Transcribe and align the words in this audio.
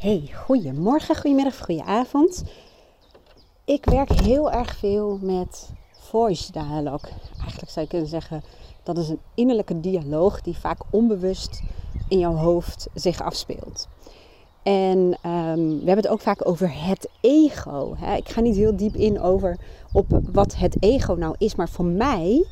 Hey, 0.00 0.30
goedemorgen, 0.34 1.16
goedemiddag, 1.16 1.58
goedenavond. 1.58 2.44
Ik 3.64 3.84
werk 3.84 4.12
heel 4.12 4.52
erg 4.52 4.76
veel 4.76 5.18
met 5.22 5.70
voice 5.90 6.52
dialogue. 6.52 7.10
Eigenlijk 7.40 7.70
zou 7.70 7.84
je 7.84 7.90
kunnen 7.90 8.08
zeggen 8.08 8.42
dat 8.82 8.98
is 8.98 9.08
een 9.08 9.20
innerlijke 9.34 9.80
dialoog 9.80 10.40
die 10.40 10.56
vaak 10.56 10.78
onbewust 10.90 11.62
in 12.08 12.18
jouw 12.18 12.34
hoofd 12.34 12.88
zich 12.94 13.22
afspeelt. 13.22 13.88
En 14.62 15.18
ehm, 15.22 15.68
we 15.68 15.86
hebben 15.86 15.96
het 15.96 16.08
ook 16.08 16.20
vaak 16.20 16.48
over 16.48 16.84
het 16.86 17.08
ego. 17.20 17.94
Hè? 17.96 18.16
Ik 18.16 18.28
ga 18.28 18.40
niet 18.40 18.56
heel 18.56 18.76
diep 18.76 18.94
in 18.94 19.20
over 19.20 19.58
op 19.92 20.20
wat 20.32 20.56
het 20.56 20.76
ego 20.82 21.14
nou 21.14 21.34
is, 21.38 21.54
maar 21.54 21.68
voor 21.68 21.84
mij 21.84 22.46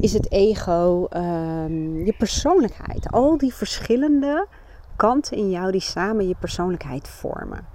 is 0.00 0.12
het 0.12 0.32
ego 0.32 1.08
um, 1.16 2.04
je 2.04 2.14
persoonlijkheid. 2.18 3.10
Al 3.10 3.38
die 3.38 3.54
verschillende 3.54 4.46
kanten 4.96 5.36
in 5.36 5.50
jou 5.50 5.70
die 5.72 5.80
samen 5.80 6.28
je 6.28 6.34
persoonlijkheid 6.38 7.08
vormen. 7.08 7.66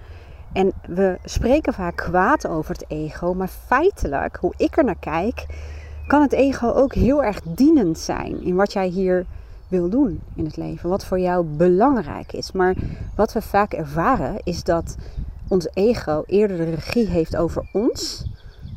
En 0.53 0.71
we 0.87 1.17
spreken 1.23 1.73
vaak 1.73 1.95
kwaad 1.95 2.47
over 2.47 2.73
het 2.73 2.85
ego, 2.87 3.33
maar 3.33 3.51
feitelijk, 3.65 4.37
hoe 4.37 4.53
ik 4.57 4.77
er 4.77 4.83
naar 4.83 4.99
kijk, 4.99 5.45
kan 6.07 6.21
het 6.21 6.33
ego 6.33 6.71
ook 6.71 6.93
heel 6.93 7.23
erg 7.23 7.41
dienend 7.41 7.99
zijn 7.99 8.41
in 8.41 8.55
wat 8.55 8.73
jij 8.73 8.87
hier 8.87 9.25
wil 9.67 9.89
doen 9.89 10.21
in 10.35 10.45
het 10.45 10.57
leven. 10.57 10.89
Wat 10.89 11.05
voor 11.05 11.19
jou 11.19 11.45
belangrijk 11.45 12.33
is. 12.33 12.51
Maar 12.51 12.75
wat 13.15 13.33
we 13.33 13.41
vaak 13.41 13.73
ervaren 13.73 14.41
is 14.43 14.63
dat 14.63 14.95
ons 15.47 15.67
ego 15.73 16.23
eerder 16.25 16.57
de 16.57 16.69
regie 16.69 17.07
heeft 17.07 17.35
over 17.35 17.69
ons 17.71 18.25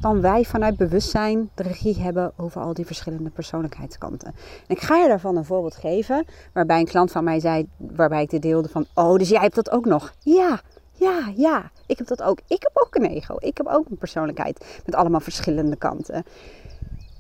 dan 0.05 0.21
wij 0.21 0.45
vanuit 0.45 0.77
bewustzijn 0.77 1.51
de 1.55 1.63
regie 1.63 2.01
hebben 2.01 2.33
over 2.37 2.61
al 2.61 2.75
die 2.75 2.87
verschillende 2.87 3.31
persoonlijkheidskanten. 3.31 4.29
En 4.67 4.77
ik 4.77 4.81
ga 4.81 4.97
je 4.97 5.09
daarvan 5.09 5.37
een 5.37 5.45
voorbeeld 5.45 5.75
geven, 5.75 6.25
waarbij 6.53 6.79
een 6.79 6.87
klant 6.87 7.13
van 7.13 7.25
mij 7.25 7.41
zei, 7.41 7.69
waarbij 7.77 8.23
ik 8.23 8.31
dit 8.31 8.43
deelde 8.43 8.69
van, 8.69 8.87
oh, 8.95 9.17
dus 9.17 9.29
jij 9.29 9.41
hebt 9.41 9.55
dat 9.55 9.71
ook 9.71 9.85
nog? 9.85 10.15
Ja, 10.19 10.61
ja, 10.93 11.33
ja, 11.37 11.71
ik 11.87 11.99
heb 11.99 12.07
dat 12.07 12.23
ook. 12.23 12.39
Ik 12.49 12.63
heb 12.63 12.71
ook 12.75 12.95
een 12.95 13.05
ego. 13.05 13.37
Ik 13.39 13.57
heb 13.57 13.67
ook 13.67 13.87
een 13.91 13.97
persoonlijkheid 13.97 14.83
met 14.85 14.95
allemaal 14.95 15.21
verschillende 15.21 15.77
kanten. 15.77 16.25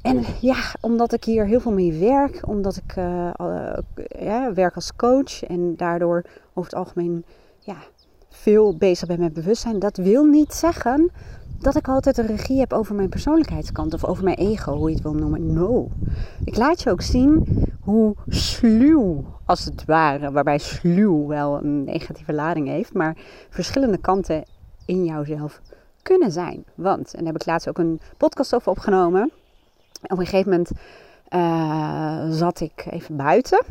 En 0.03 0.25
ja, 0.41 0.57
omdat 0.81 1.13
ik 1.13 1.25
hier 1.25 1.47
heel 1.47 1.61
veel 1.61 1.73
mee 1.73 1.93
werk, 1.93 2.49
omdat 2.49 2.77
ik 2.77 2.97
uh, 2.97 3.31
ja, 4.19 4.53
werk 4.53 4.75
als 4.75 4.97
coach 4.97 5.45
en 5.45 5.77
daardoor 5.77 6.25
over 6.55 6.71
het 6.71 6.75
algemeen 6.75 7.25
ja, 7.59 7.77
veel 8.29 8.77
bezig 8.77 9.09
ben 9.09 9.21
met 9.21 9.33
bewustzijn, 9.33 9.79
dat 9.79 9.97
wil 9.97 10.25
niet 10.25 10.53
zeggen 10.53 11.11
dat 11.59 11.77
ik 11.77 11.89
altijd 11.89 12.19
een 12.19 12.27
regie 12.27 12.59
heb 12.59 12.73
over 12.73 12.95
mijn 12.95 13.09
persoonlijkheidskant 13.09 13.95
of 13.95 14.05
over 14.05 14.25
mijn 14.25 14.37
ego, 14.37 14.77
hoe 14.77 14.89
je 14.89 14.95
het 14.95 15.05
wil 15.05 15.15
noemen. 15.15 15.53
No. 15.53 15.91
Ik 16.45 16.57
laat 16.57 16.83
je 16.83 16.91
ook 16.91 17.03
zien 17.03 17.47
hoe 17.81 18.15
sluw, 18.29 19.25
als 19.45 19.65
het 19.65 19.85
ware, 19.85 20.31
waarbij 20.31 20.59
sluw 20.59 21.27
wel 21.27 21.57
een 21.57 21.85
negatieve 21.85 22.33
lading 22.33 22.69
heeft, 22.69 22.95
maar 22.95 23.17
verschillende 23.51 23.99
kanten 23.99 24.45
in 24.87 25.05
jouzelf 25.05 25.61
kunnen 26.03 26.33
zijn. 26.33 26.65
Want, 26.75 27.13
en 27.15 27.25
daar 27.25 27.33
heb 27.33 27.41
ik 27.43 27.47
laatst 27.47 27.69
ook 27.69 27.79
een 27.79 28.01
podcast 28.17 28.55
over 28.55 28.71
opgenomen. 28.71 29.33
Op 30.03 30.19
een 30.19 30.27
gegeven 30.27 30.51
moment 30.51 30.71
uh, 31.35 32.31
zat 32.31 32.61
ik 32.61 32.87
even 32.91 33.17
buiten 33.17 33.65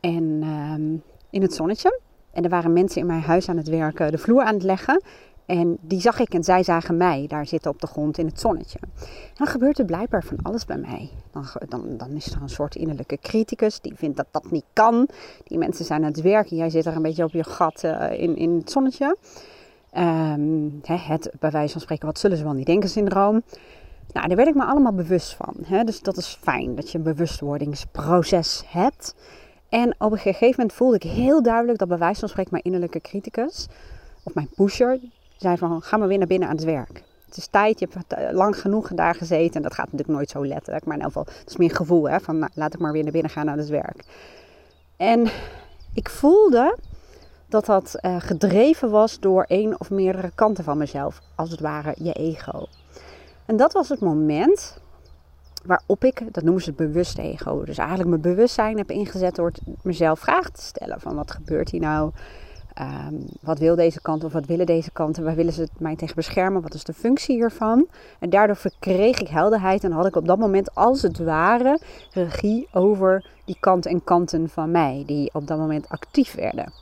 en 0.00 0.22
uh, 0.42 1.00
in 1.30 1.42
het 1.42 1.54
zonnetje. 1.54 2.00
En 2.32 2.44
er 2.44 2.50
waren 2.50 2.72
mensen 2.72 3.00
in 3.00 3.06
mijn 3.06 3.22
huis 3.22 3.48
aan 3.48 3.56
het 3.56 3.68
werken, 3.68 4.10
de 4.10 4.18
vloer 4.18 4.42
aan 4.42 4.54
het 4.54 4.62
leggen. 4.62 5.02
En 5.48 5.78
die 5.80 6.00
zag 6.00 6.18
ik 6.18 6.34
en 6.34 6.44
zij 6.44 6.62
zagen 6.62 6.96
mij 6.96 7.24
daar 7.28 7.46
zitten 7.46 7.70
op 7.70 7.80
de 7.80 7.86
grond 7.86 8.18
in 8.18 8.26
het 8.26 8.40
zonnetje. 8.40 8.78
Dan 9.34 9.46
gebeurt 9.46 9.78
er 9.78 9.84
blijkbaar 9.84 10.24
van 10.24 10.38
alles 10.42 10.64
bij 10.64 10.76
mij. 10.76 11.10
Dan, 11.30 11.44
dan, 11.68 11.96
dan 11.96 12.10
is 12.10 12.26
er 12.26 12.42
een 12.42 12.48
soort 12.48 12.74
innerlijke 12.74 13.18
criticus 13.20 13.80
die 13.80 13.94
vindt 13.94 14.16
dat 14.16 14.26
dat 14.30 14.50
niet 14.50 14.64
kan. 14.72 15.08
Die 15.44 15.58
mensen 15.58 15.84
zijn 15.84 16.02
aan 16.02 16.10
het 16.10 16.20
werken, 16.20 16.56
jij 16.56 16.70
zit 16.70 16.86
er 16.86 16.96
een 16.96 17.02
beetje 17.02 17.24
op 17.24 17.32
je 17.32 17.44
gat 17.44 17.82
uh, 17.84 18.10
in, 18.10 18.36
in 18.36 18.56
het 18.56 18.70
zonnetje. 18.70 19.16
Um, 19.98 20.80
het, 20.84 21.30
bij 21.38 21.50
wijze 21.50 21.72
van 21.72 21.80
spreken, 21.80 22.06
wat 22.06 22.18
zullen 22.18 22.36
ze 22.36 22.44
wel 22.44 22.52
niet 22.52 22.66
denken 22.66 22.88
syndroom. 22.88 23.42
Nou, 24.12 24.26
daar 24.28 24.36
werd 24.36 24.48
ik 24.48 24.54
me 24.54 24.64
allemaal 24.64 24.92
bewust 24.92 25.34
van. 25.34 25.54
Hè? 25.62 25.84
Dus 25.84 26.00
dat 26.00 26.16
is 26.16 26.38
fijn 26.42 26.74
dat 26.74 26.90
je 26.90 26.98
een 26.98 27.04
bewustwordingsproces 27.04 28.62
hebt. 28.66 29.14
En 29.68 29.94
op 29.98 30.12
een 30.12 30.18
gegeven 30.18 30.54
moment 30.56 30.72
voelde 30.72 30.96
ik 30.96 31.02
heel 31.02 31.42
duidelijk 31.42 31.78
dat 31.78 31.88
bij 31.88 31.98
wijze 31.98 32.20
van 32.20 32.28
spreken 32.28 32.52
mijn 32.52 32.64
innerlijke 32.64 33.00
criticus, 33.00 33.66
of 34.22 34.34
mijn 34.34 34.48
pusher, 34.54 34.98
zei 35.38 35.56
van 35.56 35.82
ga 35.82 35.96
maar 35.96 36.08
weer 36.08 36.18
naar 36.18 36.26
binnen 36.26 36.48
aan 36.48 36.56
het 36.56 36.64
werk. 36.64 37.02
Het 37.26 37.36
is 37.36 37.46
tijd, 37.46 37.78
je 37.78 37.88
hebt 37.90 38.34
lang 38.34 38.60
genoeg 38.60 38.88
daar 38.88 39.14
gezeten. 39.14 39.54
En 39.54 39.62
dat 39.62 39.74
gaat 39.74 39.84
natuurlijk 39.84 40.18
nooit 40.18 40.30
zo 40.30 40.46
letterlijk. 40.46 40.84
Maar 40.84 40.96
in 40.96 41.02
elk 41.02 41.12
geval, 41.12 41.32
het 41.38 41.50
is 41.50 41.56
meer 41.56 41.70
een 41.70 41.76
gevoel 41.76 42.08
hè, 42.08 42.20
van 42.20 42.38
nou, 42.38 42.50
laat 42.54 42.74
ik 42.74 42.80
maar 42.80 42.92
weer 42.92 43.02
naar 43.02 43.12
binnen 43.12 43.30
gaan 43.30 43.50
aan 43.50 43.58
het 43.58 43.68
werk. 43.68 44.04
En 44.96 45.28
ik 45.94 46.08
voelde 46.08 46.76
dat 47.48 47.66
dat 47.66 47.98
uh, 48.00 48.16
gedreven 48.18 48.90
was 48.90 49.20
door 49.20 49.42
één 49.42 49.80
of 49.80 49.90
meerdere 49.90 50.30
kanten 50.34 50.64
van 50.64 50.78
mezelf. 50.78 51.20
Als 51.34 51.50
het 51.50 51.60
ware 51.60 51.94
je 51.96 52.12
ego. 52.12 52.66
En 53.46 53.56
dat 53.56 53.72
was 53.72 53.88
het 53.88 54.00
moment 54.00 54.78
waarop 55.64 56.04
ik, 56.04 56.22
dat 56.34 56.44
noemen 56.44 56.62
ze 56.62 56.68
het 56.68 56.78
bewust 56.78 57.18
ego. 57.18 57.64
Dus 57.64 57.78
eigenlijk 57.78 58.08
mijn 58.08 58.20
bewustzijn 58.20 58.78
heb 58.78 58.90
ingezet 58.90 59.34
door 59.34 59.52
mezelf 59.82 60.20
vragen 60.20 60.52
te 60.52 60.62
stellen. 60.62 61.00
Van 61.00 61.14
wat 61.14 61.30
gebeurt 61.30 61.70
hier 61.70 61.80
nou? 61.80 62.10
Um, 62.80 63.24
wat 63.40 63.58
wil 63.58 63.76
deze 63.76 64.00
kant 64.00 64.24
of 64.24 64.32
wat 64.32 64.46
willen 64.46 64.66
deze 64.66 64.90
kanten? 64.90 65.24
Waar 65.24 65.34
willen 65.34 65.52
ze 65.52 65.68
mij 65.78 65.96
tegen 65.96 66.14
beschermen? 66.14 66.62
Wat 66.62 66.74
is 66.74 66.84
de 66.84 66.92
functie 66.92 67.36
hiervan? 67.36 67.86
En 68.18 68.30
daardoor 68.30 68.56
verkreeg 68.56 69.20
ik 69.20 69.28
helderheid 69.28 69.84
en 69.84 69.92
had 69.92 70.06
ik 70.06 70.16
op 70.16 70.26
dat 70.26 70.38
moment 70.38 70.74
als 70.74 71.02
het 71.02 71.18
ware 71.18 71.80
regie 72.12 72.68
over 72.72 73.24
die 73.44 73.56
kanten 73.60 73.90
en 73.90 74.04
kanten 74.04 74.48
van 74.48 74.70
mij, 74.70 75.02
die 75.06 75.30
op 75.32 75.46
dat 75.46 75.58
moment 75.58 75.88
actief 75.88 76.34
werden. 76.34 76.72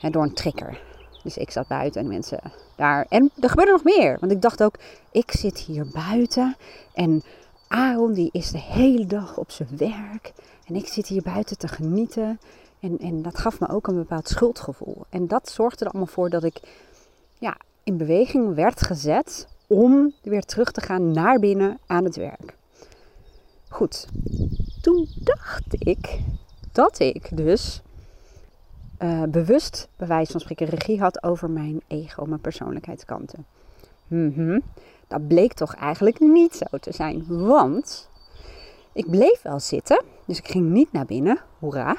En 0.00 0.12
door 0.12 0.22
een 0.22 0.34
trigger. 0.34 0.80
Dus 1.22 1.36
ik 1.36 1.50
zat 1.50 1.66
buiten 1.66 2.00
en 2.00 2.08
mensen 2.08 2.40
daar. 2.76 3.06
En 3.08 3.30
er 3.40 3.48
gebeurde 3.48 3.72
nog 3.72 3.84
meer. 3.84 4.16
Want 4.20 4.32
ik 4.32 4.42
dacht 4.42 4.62
ook, 4.62 4.74
ik 5.10 5.30
zit 5.30 5.58
hier 5.58 5.86
buiten. 5.92 6.56
En 6.94 7.22
Aaron 7.68 8.12
die 8.12 8.28
is 8.32 8.50
de 8.50 8.58
hele 8.58 9.06
dag 9.06 9.36
op 9.36 9.50
zijn 9.50 9.68
werk. 9.76 10.32
En 10.66 10.74
ik 10.74 10.86
zit 10.86 11.06
hier 11.06 11.22
buiten 11.22 11.58
te 11.58 11.68
genieten. 11.68 12.38
En, 12.80 12.98
en 12.98 13.22
dat 13.22 13.38
gaf 13.38 13.60
me 13.60 13.68
ook 13.68 13.86
een 13.86 13.94
bepaald 13.94 14.28
schuldgevoel. 14.28 15.04
En 15.08 15.26
dat 15.26 15.50
zorgde 15.50 15.84
er 15.84 15.90
allemaal 15.90 16.12
voor 16.12 16.30
dat 16.30 16.44
ik 16.44 16.60
ja, 17.38 17.56
in 17.84 17.96
beweging 17.96 18.54
werd 18.54 18.82
gezet 18.82 19.48
om 19.66 20.12
weer 20.22 20.42
terug 20.42 20.70
te 20.72 20.80
gaan 20.80 21.10
naar 21.10 21.38
binnen 21.38 21.78
aan 21.86 22.04
het 22.04 22.16
werk. 22.16 22.56
Goed, 23.68 24.08
toen 24.80 25.08
dacht 25.14 25.64
ik 25.68 26.20
dat 26.72 26.98
ik 26.98 27.36
dus 27.36 27.82
uh, 29.02 29.22
bewust, 29.22 29.88
bij 29.96 30.06
wijze 30.06 30.32
van 30.32 30.40
spreken, 30.40 30.66
regie 30.66 31.00
had 31.00 31.22
over 31.22 31.50
mijn 31.50 31.80
ego, 31.86 32.24
mijn 32.24 32.40
persoonlijkheidskanten. 32.40 33.46
-hmm. 34.08 34.62
Dat 35.06 35.28
bleek 35.28 35.52
toch 35.52 35.74
eigenlijk 35.74 36.20
niet 36.20 36.54
zo 36.54 36.78
te 36.78 36.92
zijn, 36.92 37.24
want 37.26 38.08
ik 38.92 39.10
bleef 39.10 39.42
wel 39.42 39.60
zitten, 39.60 40.02
dus 40.26 40.38
ik 40.38 40.48
ging 40.48 40.70
niet 40.70 40.92
naar 40.92 41.06
binnen, 41.06 41.40
hoera. 41.58 41.96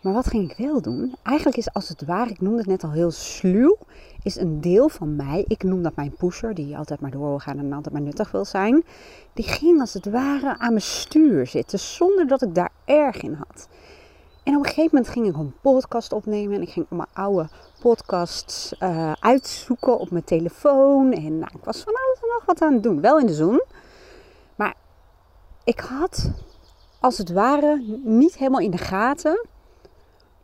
Maar 0.00 0.12
wat 0.12 0.26
ging 0.26 0.50
ik 0.50 0.56
wel 0.56 0.80
doen? 0.80 1.14
Eigenlijk 1.22 1.56
is 1.56 1.72
als 1.72 1.88
het 1.88 2.04
ware, 2.04 2.30
ik 2.30 2.40
noemde 2.40 2.58
het 2.58 2.66
net 2.66 2.84
al 2.84 2.90
heel 2.90 3.10
sluw, 3.10 3.76
is 4.22 4.36
een 4.36 4.60
deel 4.60 4.88
van 4.88 5.16
mij, 5.16 5.44
ik 5.48 5.62
noem 5.62 5.82
dat 5.82 5.96
mijn 5.96 6.14
pusher, 6.16 6.54
die 6.54 6.76
altijd 6.76 7.00
maar 7.00 7.10
door 7.10 7.28
wil 7.28 7.38
gaan 7.38 7.58
en 7.58 7.72
altijd 7.72 7.94
maar 7.94 8.02
nuttig 8.02 8.30
wil 8.30 8.44
zijn, 8.44 8.84
die 9.32 9.44
ging 9.44 9.80
als 9.80 9.94
het 9.94 10.10
ware 10.10 10.58
aan 10.58 10.68
mijn 10.68 10.80
stuur 10.80 11.46
zitten 11.46 11.78
zonder 11.78 12.26
dat 12.26 12.42
ik 12.42 12.54
daar 12.54 12.70
erg 12.84 13.22
in 13.22 13.32
had. 13.34 13.68
En 14.44 14.56
op 14.56 14.62
een 14.62 14.68
gegeven 14.68 14.90
moment 14.92 15.12
ging 15.12 15.26
ik 15.26 15.36
een 15.36 15.54
podcast 15.60 16.12
opnemen 16.12 16.54
en 16.54 16.62
ik 16.62 16.70
ging 16.70 16.86
mijn 16.88 17.08
oude 17.12 17.48
podcasts 17.80 18.74
uh, 18.78 19.12
uitzoeken 19.12 19.98
op 19.98 20.10
mijn 20.10 20.24
telefoon. 20.24 21.12
En 21.12 21.38
nou, 21.38 21.50
ik 21.54 21.64
was 21.64 21.82
van 21.82 21.94
alles 21.94 22.20
en 22.22 22.28
nog 22.28 22.44
wat 22.46 22.62
aan 22.62 22.72
het 22.72 22.82
doen, 22.82 23.00
wel 23.00 23.18
in 23.18 23.26
de 23.26 23.34
zon. 23.34 23.62
Maar 24.56 24.74
ik 25.64 25.80
had 25.80 26.30
als 27.00 27.18
het 27.18 27.32
ware 27.32 27.98
niet 28.04 28.36
helemaal 28.36 28.60
in 28.60 28.70
de 28.70 28.78
gaten 28.78 29.48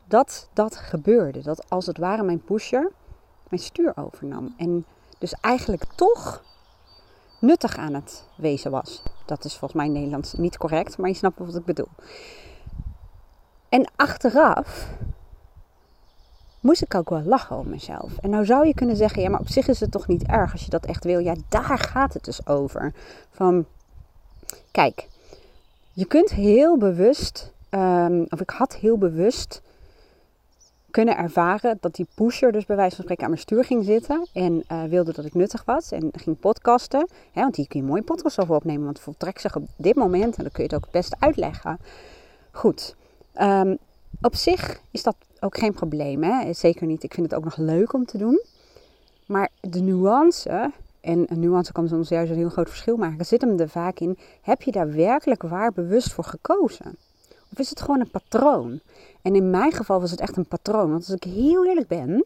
dat 0.08 0.48
dat 0.52 0.76
gebeurde. 0.76 1.42
Dat 1.42 1.70
als 1.70 1.86
het 1.86 1.98
ware 1.98 2.22
mijn 2.22 2.44
pusher 2.44 2.92
mijn 3.48 3.62
stuur 3.62 3.92
overnam. 3.96 4.54
En 4.56 4.84
dus 5.18 5.32
eigenlijk 5.40 5.84
toch 5.94 6.42
nuttig 7.40 7.76
aan 7.76 7.94
het 7.94 8.24
wezen 8.36 8.70
was. 8.70 9.02
Dat 9.24 9.44
is 9.44 9.56
volgens 9.56 9.80
mij 9.80 9.88
Nederlands 9.88 10.32
niet 10.32 10.56
correct, 10.56 10.98
maar 10.98 11.08
je 11.08 11.14
snapt 11.14 11.38
wat 11.38 11.54
ik 11.54 11.64
bedoel. 11.64 11.88
En 13.68 13.90
achteraf 13.96 14.88
moest 16.60 16.82
ik 16.82 16.94
ook 16.94 17.10
wel 17.10 17.22
lachen 17.22 17.56
om 17.56 17.68
mezelf. 17.68 18.16
En 18.18 18.30
nou 18.30 18.44
zou 18.44 18.66
je 18.66 18.74
kunnen 18.74 18.96
zeggen, 18.96 19.22
ja, 19.22 19.28
maar 19.28 19.40
op 19.40 19.48
zich 19.48 19.68
is 19.68 19.80
het 19.80 19.90
toch 19.90 20.06
niet 20.06 20.26
erg 20.26 20.52
als 20.52 20.64
je 20.64 20.70
dat 20.70 20.86
echt 20.86 21.04
wil. 21.04 21.18
Ja, 21.18 21.34
daar 21.48 21.78
gaat 21.78 22.14
het 22.14 22.24
dus 22.24 22.46
over. 22.46 22.94
Van, 23.30 23.66
kijk, 24.70 25.08
je 25.92 26.04
kunt 26.04 26.30
heel 26.30 26.78
bewust, 26.78 27.52
um, 27.70 28.26
of 28.28 28.40
ik 28.40 28.50
had 28.50 28.74
heel 28.76 28.98
bewust 28.98 29.62
kunnen 30.96 31.16
ervaren 31.16 31.76
dat 31.80 31.94
die 31.94 32.06
pusher 32.14 32.52
dus 32.52 32.66
bij 32.66 32.76
wijze 32.76 32.94
van 32.94 33.04
spreken 33.04 33.24
aan 33.24 33.30
mijn 33.30 33.42
stuur 33.42 33.64
ging 33.64 33.84
zitten 33.84 34.28
en 34.32 34.64
uh, 34.72 34.82
wilde 34.84 35.12
dat 35.12 35.24
ik 35.24 35.34
nuttig 35.34 35.64
was 35.64 35.92
en 35.92 36.10
ging 36.12 36.38
podcasten. 36.38 37.08
Hè, 37.32 37.42
want 37.42 37.56
hier 37.56 37.68
kun 37.68 37.80
je 37.80 37.86
mooi 37.86 38.02
podcast 38.02 38.40
over 38.40 38.54
opnemen, 38.54 38.84
want 38.84 39.00
voltrekt 39.00 39.40
zich 39.40 39.56
op 39.56 39.66
dit 39.76 39.94
moment 39.94 40.36
en 40.36 40.42
dan 40.42 40.52
kun 40.52 40.62
je 40.62 40.68
het 40.68 40.74
ook 40.74 40.82
het 40.82 40.90
beste 40.90 41.16
uitleggen. 41.18 41.78
Goed, 42.50 42.96
um, 43.40 43.78
op 44.20 44.34
zich 44.34 44.80
is 44.90 45.02
dat 45.02 45.16
ook 45.40 45.58
geen 45.58 45.72
probleem, 45.72 46.22
hè? 46.22 46.52
zeker 46.52 46.86
niet. 46.86 47.02
Ik 47.02 47.14
vind 47.14 47.30
het 47.30 47.38
ook 47.38 47.44
nog 47.44 47.56
leuk 47.56 47.92
om 47.92 48.04
te 48.04 48.18
doen. 48.18 48.40
Maar 49.26 49.48
de 49.60 49.80
nuance, 49.80 50.70
en 51.00 51.24
een 51.28 51.40
nuance 51.40 51.72
kan 51.72 51.88
soms 51.88 52.08
juist 52.08 52.30
een 52.30 52.36
heel 52.36 52.48
groot 52.48 52.68
verschil 52.68 52.96
maken, 52.96 53.26
zit 53.26 53.40
hem 53.40 53.60
er 53.60 53.68
vaak 53.68 53.98
in: 53.98 54.18
heb 54.42 54.62
je 54.62 54.72
daar 54.72 54.92
werkelijk 54.92 55.42
waar 55.42 55.72
bewust 55.72 56.12
voor 56.12 56.24
gekozen? 56.24 56.96
Of 57.56 57.62
is 57.62 57.70
het 57.70 57.80
gewoon 57.80 58.00
een 58.00 58.10
patroon? 58.10 58.80
En 59.22 59.34
in 59.34 59.50
mijn 59.50 59.72
geval 59.72 60.00
was 60.00 60.10
het 60.10 60.20
echt 60.20 60.36
een 60.36 60.48
patroon. 60.48 60.90
Want 60.90 61.04
als 61.04 61.14
ik 61.14 61.24
heel 61.24 61.66
eerlijk 61.66 61.88
ben, 61.88 62.24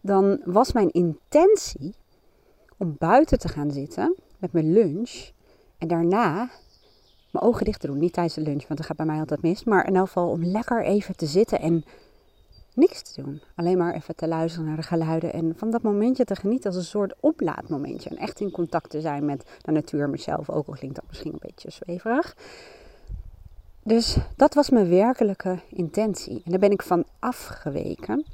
dan 0.00 0.40
was 0.44 0.72
mijn 0.72 0.90
intentie 0.90 1.94
om 2.76 2.94
buiten 2.98 3.38
te 3.38 3.48
gaan 3.48 3.70
zitten 3.70 4.14
met 4.38 4.52
mijn 4.52 4.72
lunch 4.72 5.30
en 5.78 5.88
daarna 5.88 6.50
mijn 7.30 7.44
ogen 7.44 7.64
dicht 7.64 7.80
te 7.80 7.86
doen. 7.86 7.98
Niet 7.98 8.12
tijdens 8.12 8.34
de 8.34 8.40
lunch, 8.40 8.66
want 8.66 8.78
dat 8.78 8.86
gaat 8.86 8.96
bij 8.96 9.06
mij 9.06 9.18
altijd 9.18 9.42
mis. 9.42 9.64
Maar 9.64 9.86
in 9.86 9.96
elk 9.96 10.06
geval 10.06 10.30
om 10.30 10.44
lekker 10.44 10.84
even 10.84 11.16
te 11.16 11.26
zitten 11.26 11.60
en 11.60 11.84
niks 12.74 13.02
te 13.02 13.22
doen. 13.22 13.42
Alleen 13.54 13.78
maar 13.78 13.94
even 13.94 14.16
te 14.16 14.28
luisteren 14.28 14.66
naar 14.66 14.76
de 14.76 14.82
geluiden 14.82 15.32
en 15.32 15.52
van 15.56 15.70
dat 15.70 15.82
momentje 15.82 16.24
te 16.24 16.36
genieten 16.36 16.70
als 16.70 16.78
een 16.78 16.84
soort 16.84 17.14
oplaadmomentje. 17.20 18.10
En 18.10 18.16
echt 18.16 18.40
in 18.40 18.50
contact 18.50 18.90
te 18.90 19.00
zijn 19.00 19.24
met 19.24 19.44
de 19.60 19.72
natuur, 19.72 20.08
mezelf, 20.08 20.50
ook 20.50 20.66
al 20.66 20.74
klinkt 20.74 20.96
dat 20.96 21.04
misschien 21.08 21.32
een 21.32 21.38
beetje 21.40 21.70
zweverig. 21.70 22.36
Dus 23.82 24.16
dat 24.36 24.54
was 24.54 24.70
mijn 24.70 24.88
werkelijke 24.88 25.58
intentie. 25.68 26.42
En 26.44 26.50
daar 26.50 26.60
ben 26.60 26.70
ik 26.70 26.82
van 26.82 27.04
afgeweken. 27.18 28.24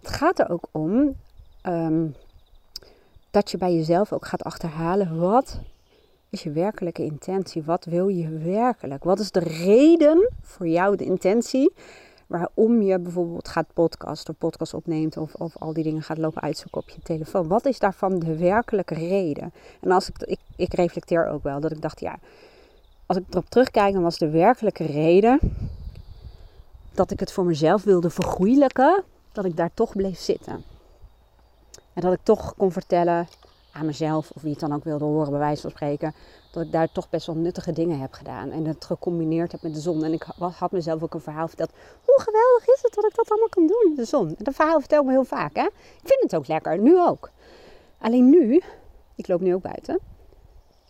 Het 0.00 0.10
gaat 0.10 0.38
er 0.38 0.50
ook 0.50 0.64
om 0.70 1.16
ehm, 1.62 2.06
dat 3.30 3.50
je 3.50 3.58
bij 3.58 3.74
jezelf 3.74 4.12
ook 4.12 4.26
gaat 4.26 4.44
achterhalen 4.44 5.18
wat 5.18 5.60
is 6.30 6.42
je 6.42 6.52
werkelijke 6.52 7.04
intentie? 7.04 7.62
Wat 7.62 7.84
wil 7.84 8.08
je 8.08 8.28
werkelijk? 8.28 9.04
Wat 9.04 9.20
is 9.20 9.30
de 9.30 9.40
reden 9.40 10.30
voor 10.42 10.68
jou, 10.68 10.96
de 10.96 11.04
intentie, 11.04 11.72
waarom 12.26 12.82
je 12.82 12.98
bijvoorbeeld 12.98 13.48
gaat 13.48 13.72
podcasten 13.72 14.32
of 14.32 14.38
podcast 14.38 14.74
opneemt 14.74 15.16
of, 15.16 15.34
of 15.34 15.56
al 15.58 15.72
die 15.72 15.84
dingen 15.84 16.02
gaat 16.02 16.18
lopen 16.18 16.42
uitzoeken 16.42 16.80
op 16.80 16.88
je 16.88 17.00
telefoon? 17.02 17.48
Wat 17.48 17.66
is 17.66 17.78
daarvan 17.78 18.18
de 18.18 18.36
werkelijke 18.36 18.94
reden? 18.94 19.52
En 19.80 19.90
als 19.90 20.08
ik, 20.08 20.16
ik, 20.18 20.38
ik 20.56 20.74
reflecteer 20.74 21.26
ook 21.26 21.42
wel 21.42 21.60
dat 21.60 21.72
ik 21.72 21.82
dacht, 21.82 22.00
ja, 22.00 22.18
als 23.10 23.18
ik 23.18 23.24
erop 23.30 23.50
terugkijk, 23.50 23.92
dan 23.92 24.02
was 24.02 24.18
de 24.18 24.30
werkelijke 24.30 24.84
reden 24.84 25.38
dat 26.92 27.10
ik 27.10 27.20
het 27.20 27.32
voor 27.32 27.44
mezelf 27.44 27.82
wilde 27.82 28.10
vergoeilijken, 28.10 29.04
dat 29.32 29.44
ik 29.44 29.56
daar 29.56 29.70
toch 29.74 29.92
bleef 29.92 30.18
zitten. 30.18 30.64
En 31.92 32.02
dat 32.02 32.12
ik 32.12 32.20
toch 32.22 32.54
kon 32.56 32.72
vertellen 32.72 33.28
aan 33.72 33.86
mezelf, 33.86 34.30
of 34.30 34.42
wie 34.42 34.50
het 34.50 34.60
dan 34.60 34.74
ook 34.74 34.84
wilde 34.84 35.04
horen, 35.04 35.30
bij 35.30 35.38
wijze 35.38 35.60
van 35.60 35.70
spreken, 35.70 36.14
dat 36.52 36.64
ik 36.64 36.72
daar 36.72 36.92
toch 36.92 37.08
best 37.08 37.26
wel 37.26 37.36
nuttige 37.36 37.72
dingen 37.72 38.00
heb 38.00 38.12
gedaan. 38.12 38.50
En 38.50 38.64
het 38.64 38.84
gecombineerd 38.84 39.52
heb 39.52 39.62
met 39.62 39.74
de 39.74 39.80
zon. 39.80 40.04
En 40.04 40.12
ik 40.12 40.26
had 40.38 40.72
mezelf 40.72 41.02
ook 41.02 41.14
een 41.14 41.20
verhaal 41.20 41.48
verteld. 41.48 41.70
Hoe 42.04 42.20
geweldig 42.20 42.68
is 42.68 42.82
het 42.82 42.94
dat 42.94 43.04
ik 43.04 43.14
dat 43.14 43.30
allemaal 43.30 43.48
kan 43.48 43.66
doen 43.66 43.94
de 43.96 44.04
zon? 44.04 44.28
En 44.28 44.44
dat 44.44 44.54
verhaal 44.54 44.80
vertel 44.80 45.00
ik 45.00 45.06
me 45.06 45.12
heel 45.12 45.24
vaak. 45.24 45.56
Hè? 45.56 45.64
Ik 45.64 46.02
vind 46.04 46.22
het 46.22 46.36
ook 46.36 46.46
lekker, 46.46 46.78
nu 46.78 47.00
ook. 47.00 47.30
Alleen 47.98 48.28
nu, 48.28 48.62
ik 49.14 49.28
loop 49.28 49.40
nu 49.40 49.54
ook 49.54 49.62
buiten, 49.62 49.98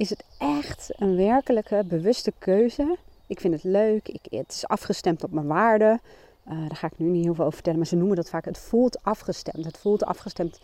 is 0.00 0.10
het 0.10 0.24
echt 0.38 0.90
een 0.96 1.16
werkelijke, 1.16 1.84
bewuste 1.86 2.32
keuze. 2.38 2.96
Ik 3.26 3.40
vind 3.40 3.54
het 3.54 3.64
leuk, 3.64 4.08
ik, 4.08 4.20
het 4.30 4.52
is 4.52 4.66
afgestemd 4.66 5.24
op 5.24 5.32
mijn 5.32 5.46
waarden. 5.46 6.00
Uh, 6.48 6.58
daar 6.58 6.76
ga 6.76 6.86
ik 6.86 6.98
nu 6.98 7.08
niet 7.08 7.24
heel 7.24 7.34
veel 7.34 7.44
over 7.44 7.54
vertellen, 7.54 7.78
maar 7.78 7.88
ze 7.88 7.96
noemen 7.96 8.16
dat 8.16 8.30
vaak. 8.30 8.44
Het 8.44 8.58
voelt 8.58 9.02
afgestemd. 9.02 9.64
Het 9.64 9.78
voelt 9.78 10.04
afgestemd 10.04 10.60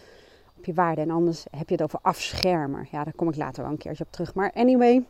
op 0.56 0.64
je 0.64 0.74
waarde. 0.74 1.00
En 1.00 1.10
anders 1.10 1.44
heb 1.50 1.68
je 1.68 1.74
het 1.74 1.82
over 1.82 1.98
afschermer. 2.02 2.88
Ja, 2.90 3.04
daar 3.04 3.12
kom 3.14 3.28
ik 3.28 3.36
later 3.36 3.62
wel 3.62 3.72
een 3.72 3.78
keertje 3.78 4.04
op 4.04 4.12
terug. 4.12 4.34
Maar 4.34 4.52
anyway, 4.52 5.04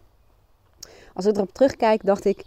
als 1.14 1.26
ik 1.26 1.36
erop 1.36 1.52
terugkijk, 1.52 2.04
dacht 2.04 2.24
ik: 2.24 2.44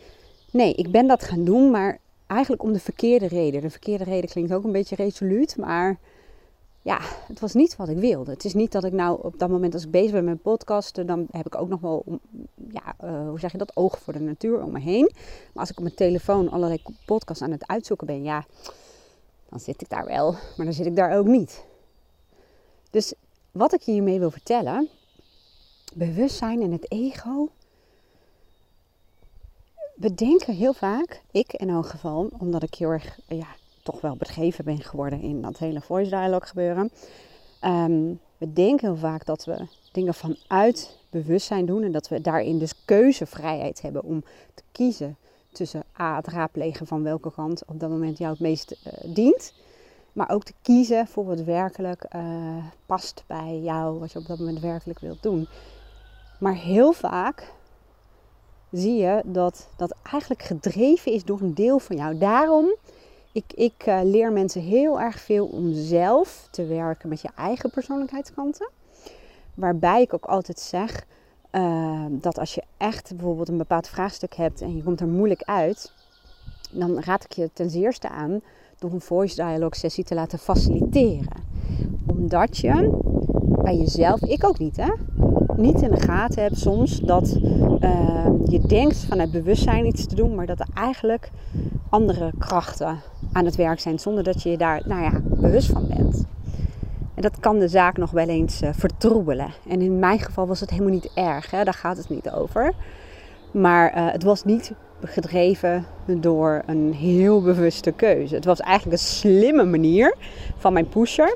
nee, 0.51 0.73
ik 0.73 0.91
ben 0.91 1.07
dat 1.07 1.23
gaan 1.23 1.43
doen, 1.43 1.71
maar 1.71 1.99
eigenlijk 2.27 2.63
om 2.63 2.73
de 2.73 2.79
verkeerde 2.79 3.27
reden. 3.27 3.61
De 3.61 3.69
verkeerde 3.69 4.03
reden 4.03 4.29
klinkt 4.29 4.53
ook 4.53 4.63
een 4.63 4.71
beetje 4.71 4.95
resoluut, 4.95 5.57
maar 5.57 5.97
ja, 6.81 6.99
het 7.27 7.39
was 7.39 7.53
niet 7.53 7.75
wat 7.75 7.89
ik 7.89 7.97
wilde. 7.97 8.31
Het 8.31 8.45
is 8.45 8.53
niet 8.53 8.71
dat 8.71 8.83
ik 8.83 8.93
nou 8.93 9.19
op 9.23 9.39
dat 9.39 9.49
moment 9.49 9.73
als 9.73 9.83
ik 9.83 9.91
bezig 9.91 10.11
ben 10.11 10.23
met 10.23 10.41
podcasten, 10.41 11.07
dan 11.07 11.27
heb 11.31 11.45
ik 11.45 11.55
ook 11.55 11.69
nog 11.69 11.81
wel, 11.81 12.03
ja, 12.71 12.95
uh, 13.03 13.27
hoe 13.27 13.39
zeg 13.39 13.51
je 13.51 13.57
dat, 13.57 13.75
ogen 13.75 14.01
voor 14.01 14.13
de 14.13 14.19
natuur 14.19 14.63
om 14.63 14.71
me 14.71 14.79
heen. 14.79 15.11
Maar 15.53 15.61
als 15.61 15.69
ik 15.69 15.77
op 15.77 15.83
mijn 15.83 15.95
telefoon 15.95 16.49
allerlei 16.49 16.81
podcasts 17.05 17.43
aan 17.43 17.51
het 17.51 17.67
uitzoeken 17.67 18.07
ben, 18.07 18.23
ja, 18.23 18.45
dan 19.49 19.59
zit 19.59 19.81
ik 19.81 19.89
daar 19.89 20.05
wel, 20.05 20.31
maar 20.31 20.65
dan 20.65 20.73
zit 20.73 20.85
ik 20.85 20.95
daar 20.95 21.17
ook 21.17 21.25
niet. 21.25 21.65
Dus 22.89 23.13
wat 23.51 23.73
ik 23.73 23.81
je 23.81 23.91
hiermee 23.91 24.19
wil 24.19 24.31
vertellen, 24.31 24.89
bewustzijn 25.93 26.61
en 26.61 26.71
het 26.71 26.91
ego. 26.91 27.49
We 29.95 30.13
denken 30.13 30.55
heel 30.55 30.73
vaak, 30.73 31.21
ik 31.31 31.53
in 31.53 31.69
elk 31.69 31.85
geval, 31.87 32.29
omdat 32.37 32.63
ik 32.63 32.75
heel 32.75 32.89
erg, 32.89 33.19
ja, 33.27 33.47
toch 33.83 34.01
wel 34.01 34.15
bedreven 34.15 34.65
ben 34.65 34.81
geworden 34.81 35.21
in 35.21 35.41
dat 35.41 35.57
hele 35.57 35.81
voice 35.81 36.09
dialogue 36.09 36.47
gebeuren. 36.47 36.91
Um, 37.63 38.19
we 38.37 38.53
denken 38.53 38.87
heel 38.87 38.97
vaak 38.97 39.25
dat 39.25 39.45
we 39.45 39.67
dingen 39.91 40.13
vanuit 40.13 40.97
bewustzijn 41.09 41.65
doen 41.65 41.83
en 41.83 41.91
dat 41.91 42.07
we 42.07 42.21
daarin 42.21 42.59
dus 42.59 42.85
keuzevrijheid 42.85 43.81
hebben 43.81 44.03
om 44.03 44.23
te 44.53 44.63
kiezen 44.71 45.17
tussen 45.51 45.83
A, 45.99 46.15
het 46.15 46.27
raadplegen 46.27 46.87
van 46.87 47.03
welke 47.03 47.31
kant 47.31 47.63
op 47.65 47.79
dat 47.79 47.89
moment 47.89 48.17
jou 48.17 48.31
het 48.31 48.39
meest 48.39 48.71
uh, 48.71 49.15
dient. 49.15 49.53
Maar 50.13 50.29
ook 50.29 50.43
te 50.43 50.53
kiezen 50.61 51.07
voor 51.07 51.25
wat 51.25 51.39
werkelijk 51.39 52.05
uh, 52.15 52.21
past 52.85 53.23
bij 53.27 53.59
jou, 53.59 53.99
wat 53.99 54.11
je 54.11 54.19
op 54.19 54.27
dat 54.27 54.39
moment 54.39 54.59
werkelijk 54.59 54.99
wilt 54.99 55.23
doen. 55.23 55.47
Maar 56.39 56.55
heel 56.55 56.91
vaak 56.91 57.53
zie 58.71 58.95
je 58.95 59.21
dat 59.25 59.67
dat 59.75 59.95
eigenlijk 60.11 60.43
gedreven 60.43 61.11
is 61.11 61.23
door 61.23 61.41
een 61.41 61.53
deel 61.53 61.79
van 61.79 61.95
jou. 61.95 62.17
Daarom, 62.17 62.75
ik, 63.39 63.53
ik 63.53 63.87
uh, 63.87 63.99
leer 64.03 64.31
mensen 64.31 64.61
heel 64.61 64.99
erg 64.99 65.19
veel 65.19 65.45
om 65.45 65.73
zelf 65.73 66.47
te 66.51 66.65
werken 66.65 67.09
met 67.09 67.21
je 67.21 67.29
eigen 67.35 67.69
persoonlijkheidskanten. 67.69 68.69
Waarbij 69.53 70.01
ik 70.01 70.13
ook 70.13 70.25
altijd 70.25 70.59
zeg 70.59 71.05
uh, 71.51 72.05
dat 72.09 72.39
als 72.39 72.55
je 72.55 72.63
echt 72.77 73.15
bijvoorbeeld 73.15 73.49
een 73.49 73.57
bepaald 73.57 73.87
vraagstuk 73.87 74.35
hebt 74.35 74.61
en 74.61 74.75
je 74.75 74.83
komt 74.83 74.99
er 74.99 75.07
moeilijk 75.07 75.43
uit, 75.43 75.93
dan 76.71 76.99
raad 76.99 77.23
ik 77.23 77.31
je 77.31 77.49
ten 77.53 77.69
zeerste 77.69 78.09
aan 78.09 78.41
door 78.79 78.91
een 78.91 79.01
voice 79.01 79.35
dialogue 79.35 79.75
sessie 79.75 80.03
te 80.03 80.15
laten 80.15 80.39
faciliteren. 80.39 81.43
Omdat 82.07 82.57
je 82.57 82.97
bij 83.63 83.77
jezelf, 83.77 84.21
ik 84.21 84.43
ook 84.43 84.59
niet 84.59 84.77
hè, 84.77 84.91
niet 85.55 85.81
in 85.81 85.91
de 85.91 85.99
gaten 85.99 86.43
hebt 86.43 86.59
soms 86.59 86.99
dat 86.99 87.37
uh, 87.81 88.27
je 88.45 88.61
denkt 88.67 88.97
vanuit 88.97 89.31
bewustzijn 89.31 89.85
iets 89.85 90.05
te 90.05 90.15
doen, 90.15 90.35
maar 90.35 90.45
dat 90.45 90.59
er 90.59 90.69
eigenlijk 90.73 91.31
andere 91.89 92.31
krachten 92.37 92.99
aan 93.31 93.45
het 93.45 93.55
werk 93.55 93.79
zijn 93.79 93.99
zonder 93.99 94.23
dat 94.23 94.43
je 94.43 94.49
je 94.49 94.57
daar 94.57 94.81
nou 94.85 95.01
ja, 95.01 95.11
bewust 95.23 95.69
van 95.69 95.87
bent. 95.87 96.25
En 97.15 97.21
dat 97.21 97.39
kan 97.39 97.59
de 97.59 97.67
zaak 97.67 97.97
nog 97.97 98.11
wel 98.11 98.27
eens 98.27 98.61
uh, 98.61 98.69
vertroebelen. 98.73 99.53
En 99.67 99.81
in 99.81 99.99
mijn 99.99 100.19
geval 100.19 100.47
was 100.47 100.59
het 100.59 100.69
helemaal 100.69 100.91
niet 100.91 101.11
erg, 101.13 101.51
hè? 101.51 101.63
daar 101.63 101.73
gaat 101.73 101.97
het 101.97 102.09
niet 102.09 102.29
over. 102.29 102.73
Maar 103.51 103.97
uh, 103.97 104.11
het 104.11 104.23
was 104.23 104.43
niet 104.43 104.73
gedreven 105.03 105.85
door 106.05 106.63
een 106.65 106.93
heel 106.93 107.41
bewuste 107.41 107.91
keuze. 107.91 108.35
Het 108.35 108.45
was 108.45 108.59
eigenlijk 108.59 109.01
een 109.01 109.07
slimme 109.07 109.63
manier 109.63 110.15
van 110.57 110.73
mijn 110.73 110.89
pusher. 110.89 111.35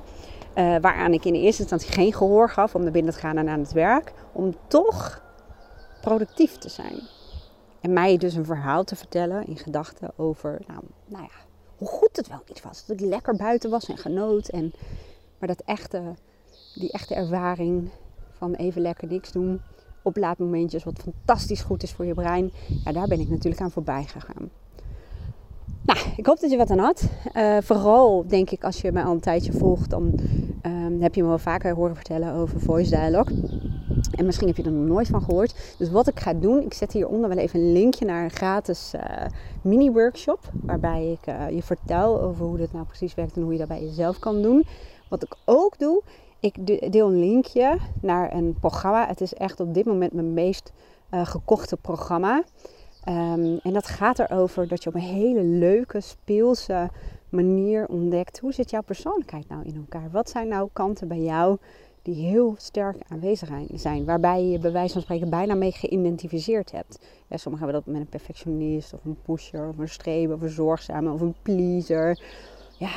Uh, 0.55 0.75
waaraan 0.81 1.13
ik 1.13 1.25
in 1.25 1.33
eerste 1.33 1.61
instantie 1.61 1.91
geen 1.91 2.13
gehoor 2.13 2.49
gaf 2.49 2.75
om 2.75 2.83
naar 2.83 2.91
binnen 2.91 3.13
te 3.13 3.19
gaan 3.19 3.37
en 3.37 3.49
aan 3.49 3.59
het 3.59 3.71
werk. 3.71 4.13
Om 4.31 4.55
toch 4.67 5.21
productief 6.01 6.57
te 6.57 6.69
zijn. 6.69 6.99
En 7.81 7.93
mij 7.93 8.17
dus 8.17 8.35
een 8.35 8.45
verhaal 8.45 8.83
te 8.83 8.95
vertellen 8.95 9.47
in 9.47 9.57
gedachten 9.57 10.11
over, 10.15 10.59
nou, 10.67 10.79
nou 11.05 11.23
ja, 11.23 11.42
hoe 11.83 11.91
goed 11.91 12.15
het 12.15 12.27
wel 12.27 12.43
niet 12.47 12.61
was. 12.61 12.85
Dat 12.85 12.99
ik 12.99 13.05
lekker 13.05 13.35
buiten 13.35 13.69
was 13.69 13.89
en 13.89 13.97
genoot. 13.97 14.47
En, 14.47 14.73
maar 15.37 15.47
dat 15.47 15.61
echte, 15.65 16.01
die 16.75 16.91
echte 16.91 17.15
ervaring 17.15 17.89
van 18.37 18.53
even 18.53 18.81
lekker 18.81 19.07
niks 19.07 19.31
doen 19.31 19.61
oplaadmomentjes, 20.01 20.83
wat 20.83 20.99
fantastisch 20.99 21.61
goed 21.61 21.83
is 21.83 21.91
voor 21.91 22.05
je 22.05 22.13
brein. 22.13 22.51
Ja, 22.83 22.91
daar 22.91 23.07
ben 23.07 23.19
ik 23.19 23.29
natuurlijk 23.29 23.61
aan 23.61 23.71
voorbij 23.71 24.03
gegaan. 24.03 24.49
Nou, 25.81 25.99
ik 26.15 26.25
hoop 26.25 26.39
dat 26.39 26.51
je 26.51 26.57
wat 26.57 26.69
aan 26.69 26.79
had. 26.79 27.09
Uh, 27.33 27.57
vooral 27.61 28.27
denk 28.27 28.49
ik 28.49 28.63
als 28.63 28.81
je 28.81 28.91
mij 28.91 29.03
al 29.03 29.11
een 29.11 29.19
tijdje 29.19 29.51
volgt, 29.51 29.89
dan 29.89 30.19
um, 30.65 31.01
heb 31.01 31.15
je 31.15 31.21
me 31.21 31.27
wel 31.27 31.37
vaker 31.37 31.75
horen 31.75 31.95
vertellen 31.95 32.33
over 32.33 32.59
voice 32.59 32.89
dialogue. 32.89 33.33
En 34.15 34.25
misschien 34.25 34.47
heb 34.47 34.57
je 34.57 34.63
er 34.63 34.71
nog 34.71 34.87
nooit 34.87 35.07
van 35.07 35.21
gehoord. 35.21 35.75
Dus 35.77 35.91
wat 35.91 36.07
ik 36.07 36.19
ga 36.19 36.33
doen, 36.33 36.61
ik 36.61 36.73
zet 36.73 36.91
hieronder 36.91 37.29
wel 37.29 37.37
even 37.37 37.59
een 37.59 37.71
linkje 37.71 38.05
naar 38.05 38.23
een 38.23 38.31
gratis 38.31 38.93
uh, 38.95 39.01
mini-workshop. 39.61 40.39
Waarbij 40.61 41.11
ik 41.11 41.33
uh, 41.33 41.49
je 41.49 41.63
vertel 41.63 42.21
over 42.21 42.45
hoe 42.45 42.57
dat 42.57 42.71
nou 42.71 42.85
precies 42.85 43.15
werkt 43.15 43.35
en 43.35 43.41
hoe 43.41 43.51
je 43.51 43.57
dat 43.57 43.67
bij 43.67 43.83
jezelf 43.83 44.19
kan 44.19 44.41
doen. 44.41 44.65
Wat 45.09 45.23
ik 45.23 45.35
ook 45.45 45.79
doe, 45.79 46.01
ik 46.39 46.91
deel 46.91 47.07
een 47.07 47.19
linkje 47.19 47.77
naar 48.01 48.33
een 48.33 48.55
programma. 48.59 49.07
Het 49.07 49.21
is 49.21 49.33
echt 49.33 49.59
op 49.59 49.73
dit 49.73 49.85
moment 49.85 50.13
mijn 50.13 50.33
meest 50.33 50.71
uh, 51.11 51.25
gekochte 51.25 51.77
programma. 51.77 52.43
Um, 53.09 53.57
en 53.63 53.73
dat 53.73 53.87
gaat 53.87 54.19
erover 54.19 54.67
dat 54.67 54.83
je 54.83 54.89
op 54.89 54.95
een 54.95 55.01
hele 55.01 55.43
leuke, 55.43 56.01
speelse 56.01 56.89
manier 57.29 57.87
ontdekt 57.87 58.39
hoe 58.39 58.53
zit 58.53 58.69
jouw 58.69 58.81
persoonlijkheid 58.81 59.49
nou 59.49 59.63
in 59.63 59.75
elkaar. 59.75 60.11
Wat 60.11 60.29
zijn 60.29 60.47
nou 60.47 60.69
kanten 60.73 61.07
bij 61.07 61.21
jou 61.21 61.57
die 62.03 62.15
heel 62.15 62.55
sterk 62.57 62.97
aanwezig 63.07 63.49
zijn, 63.73 64.05
waarbij 64.05 64.45
je 64.45 64.59
bij 64.59 64.71
wijze 64.71 64.93
van 64.93 65.01
spreken 65.01 65.29
bijna 65.29 65.55
mee 65.55 65.71
geïdentificeerd 65.71 66.71
hebt. 66.71 66.99
Ja, 67.27 67.37
sommigen 67.37 67.65
hebben 67.65 67.83
dat 67.85 67.93
met 67.93 68.01
een 68.01 68.09
perfectionist 68.09 68.93
of 68.93 69.05
een 69.05 69.17
pusher 69.21 69.67
of 69.67 69.77
een 69.77 69.89
streber 69.89 70.35
of 70.35 70.41
een 70.41 70.49
zorgzame 70.49 71.11
of 71.11 71.21
een 71.21 71.35
pleaser 71.41 72.19
ja, 72.77 72.89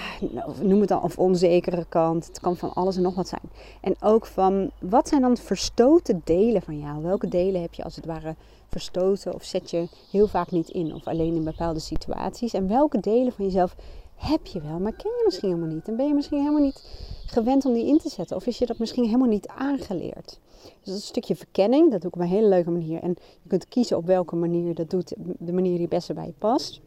noem 0.61 0.81
het 0.81 0.89
dan, 0.89 1.03
of 1.03 1.19
onzekere 1.19 1.87
kant. 1.89 2.27
Het 2.27 2.41
kan 2.41 2.57
van 2.57 2.75
alles 2.75 2.97
en 2.97 3.03
nog 3.03 3.15
wat 3.15 3.29
zijn. 3.29 3.51
En 3.81 3.97
ook 4.01 4.27
van, 4.27 4.71
wat 4.81 5.09
zijn 5.09 5.21
dan 5.21 5.37
verstoten 5.37 6.21
delen 6.25 6.63
van 6.63 6.79
jou? 6.79 7.03
Welke 7.03 7.29
delen 7.29 7.61
heb 7.61 7.75
je 7.75 7.85
als 7.85 7.97
het 7.97 8.05
ware 8.05 8.35
verstoten 8.69 9.35
of 9.35 9.45
zet 9.45 9.71
je 9.71 9.89
heel 10.11 10.27
vaak 10.27 10.51
niet 10.51 10.69
in 10.69 10.95
of 10.95 11.07
alleen 11.07 11.35
in 11.35 11.45
bepaalde 11.45 11.81
situaties? 11.81 12.53
En 12.55 12.69
welke 12.69 13.01
delen 13.01 13.33
van 13.33 13.45
jezelf 13.45 13.77
heb 14.17 14.47
je 14.47 14.61
wel, 14.61 14.79
maar 14.79 14.93
ken 14.93 15.11
je 15.11 15.23
misschien 15.25 15.49
helemaal 15.49 15.75
niet? 15.75 15.89
En 15.89 15.97
ben 15.97 16.07
je 16.07 16.15
misschien 16.15 16.39
helemaal 16.39 16.63
niet 16.63 16.83
gewend 17.27 17.65
om 17.65 17.73
die 17.73 17.87
in 17.87 17.99
te 17.99 18.09
zetten? 18.09 18.37
Of 18.37 18.47
is 18.47 18.59
je 18.59 18.67
dat 18.67 18.79
misschien 18.79 19.05
helemaal 19.05 19.29
niet 19.29 19.49
aangeleerd? 19.49 20.39
Dus 20.63 20.85
dat 20.85 20.95
is 20.95 21.01
een 21.01 21.01
stukje 21.01 21.37
verkenning, 21.37 21.91
dat 21.91 22.01
doe 22.01 22.11
ik 22.11 22.17
op 22.17 22.23
een 22.23 22.29
hele 22.29 22.49
leuke 22.49 22.71
manier. 22.71 23.03
En 23.03 23.17
je 23.43 23.49
kunt 23.49 23.69
kiezen 23.69 23.97
op 23.97 24.07
welke 24.07 24.37
manier 24.37 24.75
dat 24.75 24.91
doet, 24.91 25.15
de 25.39 25.53
manier 25.53 25.79
die 25.79 25.89
beste 25.89 26.15
bij 26.15 26.27
je 26.27 26.35
past. 26.39 26.81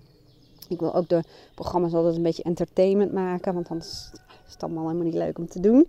Ik 0.68 0.80
wil 0.80 0.96
ook 0.96 1.10
de 1.10 1.24
programma's 1.56 1.94
altijd 1.94 2.16
een 2.16 2.24
beetje 2.24 2.44
entertainment 2.44 3.14
maken, 3.14 3.54
want 3.54 3.70
anders 3.70 4.12
is 4.48 4.54
het 4.54 4.64
allemaal 4.64 4.84
helemaal 4.84 5.06
niet 5.06 5.14
leuk 5.14 5.38
om 5.38 5.48
te 5.48 5.60
doen. 5.60 5.88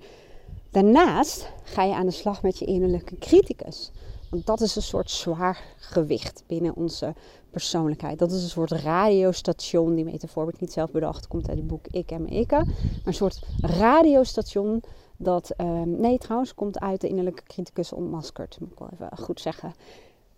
Daarnaast 0.70 1.52
ga 1.62 1.84
je 1.84 1.94
aan 1.94 2.06
de 2.06 2.12
slag 2.12 2.42
met 2.42 2.58
je 2.58 2.64
innerlijke 2.64 3.18
criticus. 3.18 3.90
Want 4.30 4.46
dat 4.46 4.60
is 4.60 4.76
een 4.76 4.82
soort 4.82 5.10
zwaar 5.10 5.62
gewicht 5.76 6.44
binnen 6.46 6.74
onze 6.74 7.14
persoonlijkheid. 7.50 8.18
Dat 8.18 8.32
is 8.32 8.42
een 8.42 8.48
soort 8.48 8.70
radiostation. 8.70 9.94
Die 9.94 10.04
metafoor 10.04 10.44
heb 10.44 10.54
ik 10.54 10.60
niet 10.60 10.72
zelf 10.72 10.90
bedacht. 10.90 11.28
Komt 11.28 11.48
uit 11.48 11.58
het 11.58 11.66
boek 11.66 11.86
Ik 11.86 12.10
en 12.10 12.28
ikke. 12.28 12.56
Maar 12.56 12.66
een 13.04 13.14
soort 13.14 13.42
radiostation 13.60 14.82
dat... 15.16 15.50
Ehm, 15.56 16.00
nee, 16.00 16.18
trouwens, 16.18 16.54
komt 16.54 16.80
uit 16.80 17.00
de 17.00 17.08
innerlijke 17.08 17.42
criticus 17.42 17.92
ontmaskerd. 17.92 18.56
Moet 18.60 18.72
ik 18.72 18.78
wel 18.78 18.88
even 18.92 19.18
goed 19.18 19.40
zeggen 19.40 19.74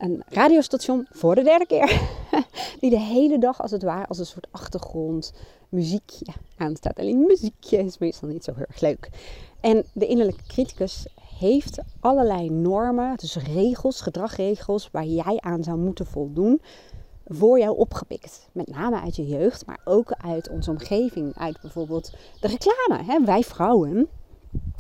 een 0.03 0.23
radiostation 0.27 1.07
voor 1.11 1.35
de 1.35 1.43
derde 1.43 1.67
keer. 1.67 2.01
die 2.81 2.91
de 2.91 3.01
hele 3.01 3.39
dag 3.39 3.63
als 3.63 3.71
het 3.71 3.83
ware 3.83 4.07
als 4.07 4.19
een 4.19 4.27
soort 4.27 4.47
achtergrond 4.51 5.33
muziekje 5.69 6.27
aanstaat. 6.57 6.99
Alleen 6.99 7.19
muziekje 7.19 7.79
is 7.79 7.99
meestal 7.99 8.29
niet 8.29 8.45
zo 8.45 8.53
heel 8.55 8.65
erg 8.69 8.81
leuk. 8.81 9.09
En 9.61 9.85
de 9.93 10.07
innerlijke 10.07 10.43
criticus 10.47 11.07
heeft 11.43 11.79
allerlei 12.01 12.51
normen, 12.51 13.17
dus 13.17 13.37
regels, 13.37 14.01
gedragregels 14.01 14.89
waar 14.93 15.05
jij 15.05 15.39
aan 15.41 15.63
zou 15.63 15.79
moeten 15.79 16.07
voldoen 16.07 16.61
voor 17.25 17.59
jou 17.59 17.77
opgepikt. 17.77 18.49
Met 18.53 18.69
name 18.69 19.01
uit 19.01 19.17
je 19.17 19.27
jeugd, 19.27 19.67
maar 19.67 19.81
ook 19.85 20.13
uit 20.13 20.49
onze 20.49 20.71
omgeving. 20.71 21.39
Uit 21.39 21.61
bijvoorbeeld 21.61 22.11
de 22.41 22.49
reclame. 22.49 23.05
Hè? 23.05 23.25
Wij 23.25 23.43
vrouwen 23.43 24.09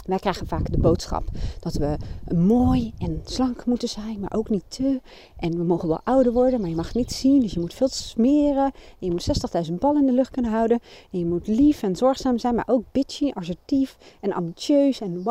wij 0.02 0.18
krijgen 0.18 0.46
vaak 0.46 0.70
de 0.70 0.78
boodschap 0.78 1.24
dat 1.60 1.74
we 1.74 1.96
mooi 2.34 2.92
en 2.98 3.20
slank 3.24 3.66
moeten 3.66 3.88
zijn, 3.88 4.20
maar 4.20 4.32
ook 4.34 4.48
niet 4.48 4.64
te. 4.68 5.00
En 5.36 5.56
we 5.56 5.64
mogen 5.64 5.88
wel 5.88 6.00
ouder 6.04 6.32
worden, 6.32 6.60
maar 6.60 6.68
je 6.68 6.76
mag 6.76 6.94
niet 6.94 7.12
zien. 7.12 7.40
Dus 7.40 7.52
je 7.52 7.60
moet 7.60 7.74
veel 7.74 7.88
smeren. 7.88 8.64
En 8.64 8.72
je 8.98 9.10
moet 9.10 9.28
60.000 9.68 9.74
ballen 9.74 10.00
in 10.00 10.06
de 10.06 10.12
lucht 10.12 10.30
kunnen 10.30 10.50
houden. 10.50 10.80
En 11.10 11.18
je 11.18 11.26
moet 11.26 11.46
lief 11.46 11.82
en 11.82 11.96
zorgzaam 11.96 12.38
zijn, 12.38 12.54
maar 12.54 12.68
ook 12.68 12.82
bitchy, 12.92 13.30
assertief 13.34 13.96
en 14.20 14.32
ambitieus. 14.32 15.00
En 15.00 15.22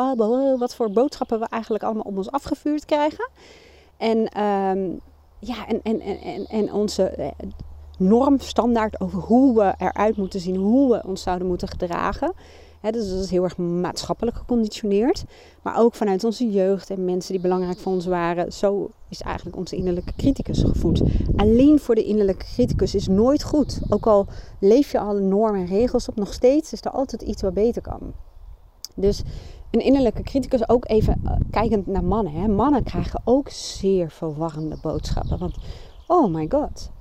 wat 0.57 0.75
voor 0.75 0.91
boodschappen 0.91 1.39
we 1.39 1.45
eigenlijk 1.45 1.83
allemaal 1.83 2.03
op 2.03 2.17
ons 2.17 2.31
afgevuurd 2.31 2.85
krijgen. 2.85 3.29
En, 3.97 4.43
um, 4.43 4.99
ja, 5.39 5.67
en, 5.67 5.79
en, 5.83 6.01
en, 6.01 6.45
en 6.45 6.73
onze 6.73 7.03
eh, 7.03 7.27
normstandaard 7.97 9.01
over 9.01 9.19
hoe 9.19 9.55
we 9.55 9.73
eruit 9.77 10.17
moeten 10.17 10.39
zien, 10.39 10.55
hoe 10.55 10.91
we 10.91 11.03
ons 11.07 11.21
zouden 11.21 11.47
moeten 11.47 11.67
gedragen 11.67 12.33
dus 12.81 13.09
dat 13.09 13.23
is 13.23 13.29
heel 13.29 13.43
erg 13.43 13.57
maatschappelijk 13.57 14.37
geconditioneerd. 14.37 15.23
Maar 15.61 15.79
ook 15.79 15.95
vanuit 15.95 16.23
onze 16.23 16.51
jeugd 16.51 16.89
en 16.89 17.05
mensen 17.05 17.31
die 17.33 17.41
belangrijk 17.41 17.77
voor 17.77 17.91
ons 17.91 18.05
waren. 18.05 18.53
Zo 18.53 18.91
is 19.09 19.21
eigenlijk 19.21 19.57
onze 19.57 19.75
innerlijke 19.75 20.13
criticus 20.17 20.63
gevoed. 20.63 21.01
Alleen 21.35 21.79
voor 21.79 21.95
de 21.95 22.03
innerlijke 22.03 22.45
criticus 22.45 22.95
is 22.95 23.07
nooit 23.07 23.43
goed. 23.43 23.79
Ook 23.89 24.07
al 24.07 24.27
leef 24.59 24.91
je 24.91 24.99
alle 24.99 25.19
normen 25.19 25.61
en 25.61 25.67
regels 25.67 26.07
op, 26.09 26.15
nog 26.15 26.33
steeds 26.33 26.73
is 26.73 26.81
er 26.81 26.91
altijd 26.91 27.21
iets 27.21 27.41
wat 27.41 27.53
beter 27.53 27.81
kan. 27.81 28.13
Dus 28.95 29.23
een 29.71 29.79
innerlijke 29.79 30.21
criticus 30.21 30.69
ook 30.69 30.89
even 30.89 31.21
uh, 31.23 31.31
kijkend 31.51 31.87
naar 31.87 32.03
mannen. 32.03 32.33
Hè. 32.33 32.47
Mannen 32.47 32.83
krijgen 32.83 33.21
ook 33.23 33.49
zeer 33.49 34.11
verwarrende 34.11 34.77
boodschappen. 34.81 35.37
Want, 35.37 35.55
oh 36.07 36.33
my 36.33 36.45
god, 36.49 36.91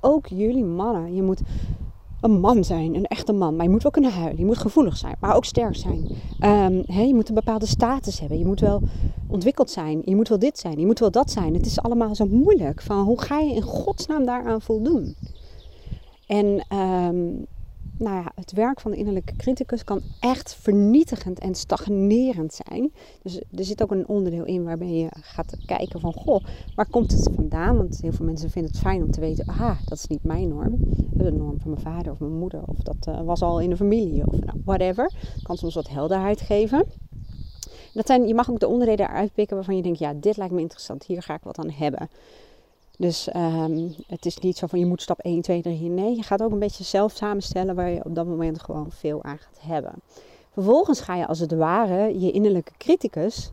ook 0.00 0.26
jullie 0.26 0.64
mannen. 0.64 1.14
Je 1.14 1.22
moet 1.22 1.40
een 2.20 2.40
man 2.40 2.64
zijn, 2.64 2.94
een 2.94 3.06
echte 3.06 3.32
man. 3.32 3.56
Maar 3.56 3.64
je 3.64 3.70
moet 3.70 3.82
wel 3.82 3.92
kunnen 3.92 4.12
huilen. 4.12 4.38
Je 4.38 4.44
moet 4.44 4.58
gevoelig 4.58 4.96
zijn, 4.96 5.16
maar 5.20 5.36
ook 5.36 5.44
sterk 5.44 5.76
zijn. 5.76 6.08
Um, 6.40 6.82
je 7.06 7.14
moet 7.14 7.28
een 7.28 7.34
bepaalde 7.34 7.66
status 7.66 8.20
hebben. 8.20 8.38
Je 8.38 8.44
moet 8.44 8.60
wel 8.60 8.82
ontwikkeld 9.26 9.70
zijn. 9.70 10.02
Je 10.04 10.16
moet 10.16 10.28
wel 10.28 10.38
dit 10.38 10.58
zijn. 10.58 10.78
Je 10.78 10.86
moet 10.86 10.98
wel 10.98 11.10
dat 11.10 11.30
zijn. 11.30 11.54
Het 11.54 11.66
is 11.66 11.80
allemaal 11.80 12.14
zo 12.14 12.26
moeilijk. 12.26 12.82
Van 12.82 13.04
hoe 13.04 13.20
ga 13.20 13.38
je 13.38 13.54
in 13.54 13.62
godsnaam 13.62 14.24
daaraan 14.24 14.60
voldoen? 14.60 15.16
En 16.26 16.66
um, 16.76 17.46
nou 17.98 18.16
ja, 18.16 18.32
het 18.34 18.52
werk 18.52 18.80
van 18.80 18.90
de 18.90 18.96
innerlijke 18.96 19.36
criticus 19.36 19.84
kan 19.84 20.02
echt 20.20 20.54
vernietigend 20.54 21.38
en 21.38 21.54
stagnerend 21.54 22.60
zijn. 22.66 22.92
Dus 23.22 23.36
er 23.36 23.64
zit 23.64 23.82
ook 23.82 23.90
een 23.90 24.08
onderdeel 24.08 24.44
in 24.44 24.64
waarbij 24.64 24.92
je 24.92 25.08
gaat 25.10 25.56
kijken 25.66 26.00
van, 26.00 26.12
goh, 26.12 26.44
waar 26.74 26.90
komt 26.90 27.10
het 27.10 27.30
vandaan? 27.34 27.76
Want 27.76 28.00
heel 28.00 28.12
veel 28.12 28.26
mensen 28.26 28.50
vinden 28.50 28.70
het 28.70 28.80
fijn 28.80 29.02
om 29.02 29.10
te 29.10 29.20
weten, 29.20 29.48
aha, 29.48 29.76
dat 29.84 29.98
is 29.98 30.06
niet 30.06 30.24
mijn 30.24 30.48
norm. 30.48 30.76
De 31.12 31.32
norm 31.32 31.60
van 31.60 31.70
mijn 31.70 31.82
vader 31.82 32.12
of 32.12 32.18
mijn 32.18 32.38
moeder 32.38 32.62
of 32.66 32.76
dat 32.76 33.06
uh, 33.08 33.20
was 33.20 33.42
al 33.42 33.60
in 33.60 33.70
de 33.70 33.76
familie 33.76 34.26
of 34.26 34.32
nou, 34.32 34.60
whatever. 34.64 35.12
Kan 35.42 35.56
soms 35.56 35.74
wat 35.74 35.88
helderheid 35.88 36.40
geven. 36.40 36.84
Dat 37.92 38.06
zijn, 38.06 38.26
je 38.26 38.34
mag 38.34 38.50
ook 38.50 38.60
de 38.60 38.68
onderdelen 38.68 39.08
eruit 39.08 39.32
pikken 39.34 39.56
waarvan 39.56 39.76
je 39.76 39.82
denkt, 39.82 39.98
ja, 39.98 40.14
dit 40.14 40.36
lijkt 40.36 40.52
me 40.52 40.60
interessant, 40.60 41.04
hier 41.04 41.22
ga 41.22 41.34
ik 41.34 41.42
wat 41.42 41.58
aan 41.58 41.70
hebben. 41.70 42.08
Dus 42.98 43.28
um, 43.36 43.94
het 44.06 44.26
is 44.26 44.38
niet 44.38 44.56
zo 44.56 44.66
van 44.66 44.78
je 44.78 44.86
moet 44.86 45.02
stap 45.02 45.18
1, 45.18 45.40
2, 45.40 45.62
3. 45.62 45.80
Nee, 45.80 46.16
je 46.16 46.22
gaat 46.22 46.42
ook 46.42 46.52
een 46.52 46.58
beetje 46.58 46.84
zelf 46.84 47.12
samenstellen 47.12 47.74
waar 47.74 47.90
je 47.90 48.04
op 48.04 48.14
dat 48.14 48.26
moment 48.26 48.62
gewoon 48.62 48.90
veel 48.90 49.22
aan 49.22 49.38
gaat 49.38 49.58
hebben. 49.60 49.92
Vervolgens 50.52 51.00
ga 51.00 51.14
je 51.14 51.26
als 51.26 51.38
het 51.38 51.52
ware 51.52 52.20
je 52.20 52.30
innerlijke 52.30 52.72
criticus 52.78 53.50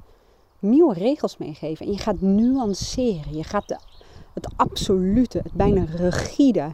nieuwe 0.60 0.94
regels 0.94 1.38
meegeven. 1.38 1.86
En 1.86 1.92
je 1.92 1.98
gaat 1.98 2.22
nuanceren. 2.22 3.36
Je 3.36 3.44
gaat 3.44 3.68
de, 3.68 3.78
het 4.34 4.48
absolute, 4.56 5.38
het 5.38 5.54
bijna 5.54 5.86
rigide, 5.96 6.74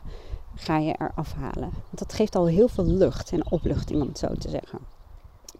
ga 0.56 0.78
je 0.78 0.96
eraf 1.00 1.34
halen. 1.34 1.70
Want 1.72 1.98
dat 1.98 2.14
geeft 2.14 2.36
al 2.36 2.48
heel 2.48 2.68
veel 2.68 2.86
lucht 2.86 3.32
en 3.32 3.52
opluchting, 3.52 4.02
om 4.02 4.08
het 4.08 4.18
zo 4.18 4.34
te 4.34 4.50
zeggen. 4.50 4.80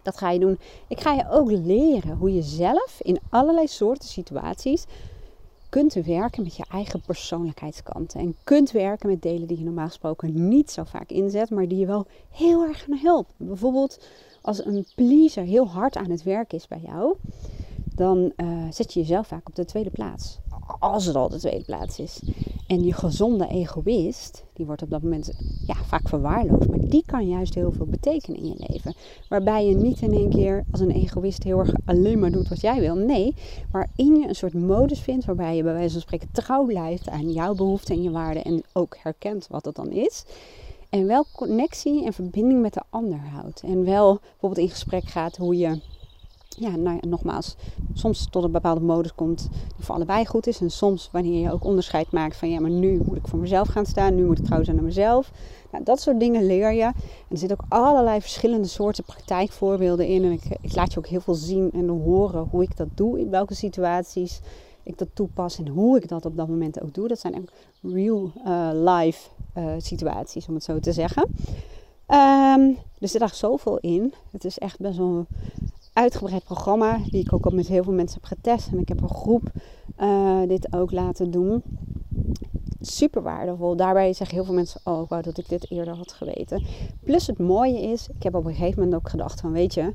Dat 0.02 0.18
ga 0.18 0.30
je 0.30 0.38
doen. 0.38 0.58
Ik 0.88 1.00
ga 1.00 1.12
je 1.12 1.30
ook 1.30 1.50
leren 1.50 2.16
hoe 2.16 2.34
je 2.34 2.42
zelf 2.42 2.98
in 3.02 3.20
allerlei 3.28 3.66
soorten 3.66 4.08
situaties 4.08 4.84
kunt 5.70 5.94
werken 5.94 6.42
met 6.42 6.56
je 6.56 6.64
eigen 6.70 7.00
persoonlijkheidskanten. 7.00 8.20
En 8.20 8.36
kunt 8.44 8.70
werken 8.70 9.08
met 9.08 9.22
delen 9.22 9.48
die 9.48 9.58
je 9.58 9.64
normaal 9.64 9.86
gesproken 9.86 10.48
niet 10.48 10.70
zo 10.70 10.84
vaak 10.84 11.10
inzet, 11.10 11.50
maar 11.50 11.68
die 11.68 11.78
je 11.78 11.86
wel 11.86 12.06
heel 12.30 12.62
erg 12.62 12.84
gaan 12.84 12.98
helpen. 12.98 13.34
Bijvoorbeeld 13.36 14.00
als 14.40 14.64
een 14.64 14.86
pleaser 14.94 15.44
heel 15.44 15.68
hard 15.68 15.96
aan 15.96 16.10
het 16.10 16.22
werk 16.22 16.52
is 16.52 16.68
bij 16.68 16.80
jou, 16.86 17.16
dan 17.94 18.32
uh, 18.36 18.64
zet 18.70 18.92
je 18.92 19.00
jezelf 19.00 19.26
vaak 19.26 19.48
op 19.48 19.54
de 19.54 19.64
tweede 19.64 19.90
plaats. 19.90 20.38
Als 20.78 21.06
het 21.06 21.16
al 21.16 21.28
de 21.28 21.38
tweede 21.38 21.64
plaats 21.64 21.98
is. 21.98 22.20
En 22.66 22.84
je 22.84 22.92
gezonde 22.92 23.46
egoïst, 23.46 24.44
die 24.52 24.66
wordt 24.66 24.82
op 24.82 24.90
dat 24.90 25.02
moment 25.02 25.30
ja, 25.66 25.74
vaak 25.74 26.08
verwaarloosd, 26.08 26.68
maar 26.68 26.88
die 26.88 27.02
kan 27.06 27.28
juist 27.28 27.54
heel 27.54 27.72
veel 27.72 27.86
betekenen 27.86 28.38
in 28.38 28.46
je 28.46 28.64
leven. 28.68 28.94
Waarbij 29.28 29.66
je 29.66 29.74
niet 29.74 30.00
in 30.00 30.12
één 30.12 30.28
keer 30.28 30.64
als 30.70 30.80
een 30.80 30.90
egoïst 30.90 31.42
heel 31.42 31.58
erg 31.58 31.72
alleen 31.84 32.18
maar 32.18 32.30
doet 32.30 32.48
wat 32.48 32.60
jij 32.60 32.80
wil. 32.80 32.94
Nee, 32.94 33.34
waarin 33.70 34.16
je 34.16 34.28
een 34.28 34.34
soort 34.34 34.54
modus 34.54 35.00
vindt 35.00 35.24
waarbij 35.24 35.56
je 35.56 35.62
bij 35.62 35.72
wijze 35.72 35.92
van 35.92 36.00
spreken 36.00 36.28
trouw 36.32 36.64
blijft 36.64 37.08
aan 37.08 37.32
jouw 37.32 37.54
behoeften 37.54 37.94
en 37.94 38.02
je 38.02 38.10
waarden 38.10 38.44
en 38.44 38.62
ook 38.72 38.96
herkent 39.02 39.46
wat 39.50 39.64
het 39.64 39.74
dan 39.74 39.90
is. 39.90 40.24
En 40.88 41.06
wel 41.06 41.26
connectie 41.32 42.04
en 42.04 42.12
verbinding 42.12 42.60
met 42.60 42.74
de 42.74 42.82
ander 42.90 43.18
houdt. 43.18 43.62
En 43.62 43.84
wel 43.84 44.18
bijvoorbeeld 44.20 44.66
in 44.66 44.70
gesprek 44.70 45.04
gaat 45.04 45.36
hoe 45.36 45.56
je 45.56 45.80
ja, 46.58 46.76
nou 46.76 46.98
ja, 47.00 47.08
nogmaals, 47.08 47.56
soms 47.94 48.26
tot 48.30 48.44
een 48.44 48.50
bepaalde 48.50 48.80
modus 48.80 49.14
komt 49.14 49.48
die 49.76 49.84
voor 49.84 49.94
allebei 49.94 50.26
goed 50.26 50.46
is. 50.46 50.60
En 50.60 50.70
soms 50.70 51.08
wanneer 51.12 51.40
je 51.40 51.52
ook 51.52 51.64
onderscheid 51.64 52.12
maakt 52.12 52.36
van 52.36 52.50
ja, 52.50 52.60
maar 52.60 52.70
nu 52.70 53.00
moet 53.04 53.16
ik 53.16 53.28
voor 53.28 53.38
mezelf 53.38 53.68
gaan 53.68 53.86
staan, 53.86 54.14
nu 54.14 54.24
moet 54.24 54.38
ik 54.38 54.44
trouw 54.44 54.64
zijn 54.64 54.76
naar 54.76 54.84
mezelf. 54.84 55.30
Nou, 55.72 55.84
dat 55.84 56.00
soort 56.00 56.20
dingen 56.20 56.46
leer 56.46 56.72
je. 56.72 56.82
En 56.82 56.94
er 57.28 57.38
zitten 57.38 57.58
ook 57.60 57.66
allerlei 57.68 58.20
verschillende 58.20 58.68
soorten 58.68 59.04
praktijkvoorbeelden 59.04 60.06
in. 60.06 60.24
En 60.24 60.32
ik, 60.32 60.74
laat 60.74 60.92
je 60.92 60.98
ook 60.98 61.06
heel 61.06 61.20
veel 61.20 61.34
zien 61.34 61.70
en 61.72 61.88
horen 61.88 62.48
hoe 62.50 62.62
ik 62.62 62.76
dat 62.76 62.88
doe, 62.94 63.20
in 63.20 63.30
welke 63.30 63.54
situaties 63.54 64.40
ik 64.82 64.98
dat 64.98 65.08
toepas 65.12 65.58
en 65.58 65.68
hoe 65.68 65.96
ik 65.96 66.08
dat 66.08 66.24
op 66.24 66.36
dat 66.36 66.48
moment 66.48 66.82
ook 66.82 66.94
doe. 66.94 67.08
Dat 67.08 67.18
zijn 67.20 67.34
echt 67.34 67.52
real 67.82 68.32
uh, 68.46 68.70
life 68.72 69.28
uh, 69.56 69.72
situaties, 69.78 70.48
om 70.48 70.54
het 70.54 70.64
zo 70.64 70.78
te 70.78 70.92
zeggen. 70.92 71.22
Um, 72.08 72.76
er 72.98 73.08
zit 73.08 73.34
zoveel 73.34 73.78
in. 73.78 74.14
Het 74.30 74.44
is 74.44 74.58
echt 74.58 74.78
best 74.78 74.96
wel 74.96 75.26
uitgebreid 76.00 76.44
programma, 76.44 76.98
die 77.06 77.20
ik 77.20 77.32
ook 77.32 77.44
al 77.44 77.54
met 77.54 77.66
heel 77.66 77.82
veel 77.82 77.92
mensen 77.92 78.20
heb 78.20 78.38
getest. 78.38 78.68
En 78.72 78.78
ik 78.78 78.88
heb 78.88 79.02
een 79.02 79.08
groep 79.08 79.50
uh, 80.00 80.42
dit 80.46 80.72
ook 80.72 80.90
laten 80.90 81.30
doen. 81.30 81.62
Super 82.80 83.22
waardevol. 83.22 83.76
Daarbij 83.76 84.12
zeggen 84.12 84.36
heel 84.36 84.44
veel 84.44 84.54
mensen 84.54 84.80
oh, 84.84 85.10
dat 85.10 85.38
ik 85.38 85.48
dit 85.48 85.70
eerder 85.70 85.94
had 85.94 86.12
geweten. 86.12 86.64
Plus 87.04 87.26
het 87.26 87.38
mooie 87.38 87.80
is, 87.80 88.08
ik 88.08 88.22
heb 88.22 88.34
op 88.34 88.44
een 88.44 88.54
gegeven 88.54 88.82
moment 88.82 89.00
ook 89.00 89.08
gedacht 89.08 89.40
van 89.40 89.52
weet 89.52 89.74
je, 89.74 89.94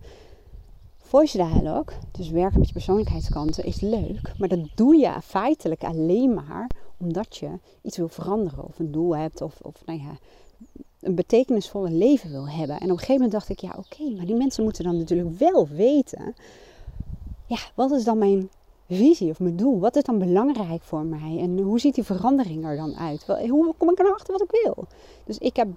voice 0.97 1.37
dialogue, 1.37 1.95
dus 2.11 2.29
werken 2.29 2.59
met 2.59 2.67
je 2.67 2.73
persoonlijkheidskanten, 2.73 3.63
is 3.63 3.81
leuk. 3.81 4.33
Maar 4.37 4.47
dat 4.47 4.69
doe 4.75 4.95
je 4.95 5.13
feitelijk 5.23 5.83
alleen 5.83 6.33
maar 6.33 6.69
omdat 6.97 7.37
je 7.37 7.49
iets 7.81 7.97
wil 7.97 8.07
veranderen 8.07 8.63
of 8.63 8.79
een 8.79 8.91
doel 8.91 9.15
hebt 9.15 9.41
of, 9.41 9.59
of 9.61 9.85
nou 9.85 9.99
ja, 9.99 10.17
een 10.99 11.15
betekenisvolle 11.15 11.89
leven 11.89 12.31
wil 12.31 12.49
hebben. 12.49 12.75
En 12.75 12.83
op 12.83 12.89
een 12.89 12.97
gegeven 12.97 13.13
moment 13.13 13.31
dacht 13.31 13.49
ik, 13.49 13.59
ja 13.59 13.75
oké, 13.77 14.15
maar 14.15 14.25
die 14.25 14.35
mensen 14.35 14.63
moeten 14.63 14.83
dan 14.83 14.97
natuurlijk 14.97 15.37
wel 15.37 15.67
weten, 15.67 16.35
ja, 17.45 17.57
wat 17.75 17.91
is 17.91 18.03
dan 18.03 18.17
mijn 18.17 18.49
visie 18.89 19.29
of 19.29 19.39
mijn 19.39 19.55
doel? 19.55 19.79
Wat 19.79 19.95
is 19.95 20.03
dan 20.03 20.19
belangrijk 20.19 20.83
voor 20.83 21.05
mij? 21.05 21.39
En 21.39 21.59
hoe 21.59 21.79
ziet 21.79 21.95
die 21.95 22.03
verandering 22.03 22.65
er 22.65 22.75
dan 22.75 22.95
uit? 22.95 23.25
Hoe 23.25 23.73
kom 23.77 23.89
ik 23.89 23.99
er 23.99 24.03
nou 24.03 24.17
wat 24.25 24.41
ik 24.41 24.59
wil? 24.63 24.85
Dus 25.25 25.37
ik 25.37 25.55
heb 25.55 25.67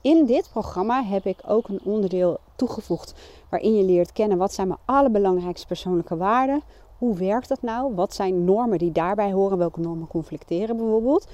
in 0.00 0.26
dit 0.26 0.48
programma 0.50 1.04
heb 1.04 1.26
ik 1.26 1.38
ook 1.46 1.68
een 1.68 1.80
onderdeel 1.84 2.38
toegevoegd 2.56 3.14
waarin 3.48 3.76
je 3.76 3.84
leert 3.84 4.12
kennen 4.12 4.38
wat 4.38 4.52
zijn 4.52 4.68
mijn 4.68 4.80
allerbelangrijkste 4.84 5.66
persoonlijke 5.66 6.16
waarden. 6.16 6.62
Hoe 6.98 7.16
werkt 7.16 7.48
dat 7.48 7.62
nou? 7.62 7.94
Wat 7.94 8.14
zijn 8.14 8.44
normen 8.44 8.78
die 8.78 8.92
daarbij 8.92 9.32
horen? 9.32 9.58
Welke 9.58 9.80
normen 9.80 10.06
conflicteren 10.06 10.76
bijvoorbeeld? 10.76 11.26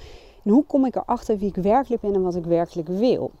En 0.43 0.51
hoe 0.51 0.65
kom 0.65 0.85
ik 0.85 0.95
erachter 0.95 1.37
wie 1.37 1.49
ik 1.49 1.55
werkelijk 1.55 2.01
ben 2.01 2.13
en 2.13 2.23
wat 2.23 2.35
ik 2.35 2.45
werkelijk 2.45 2.87
wil? 2.87 3.31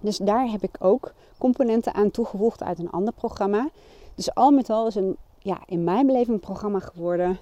Dus 0.00 0.16
daar 0.16 0.46
heb 0.50 0.62
ik 0.62 0.76
ook 0.78 1.12
componenten 1.38 1.94
aan 1.94 2.10
toegevoegd 2.10 2.62
uit 2.62 2.78
een 2.78 2.90
ander 2.90 3.12
programma. 3.12 3.68
Dus 4.14 4.34
al 4.34 4.50
met 4.50 4.70
al 4.70 4.86
is 4.86 4.94
een, 4.94 5.16
ja, 5.38 5.58
in 5.66 5.84
mijn 5.84 6.06
beleving 6.06 6.34
een 6.34 6.40
programma 6.40 6.78
geworden 6.78 7.38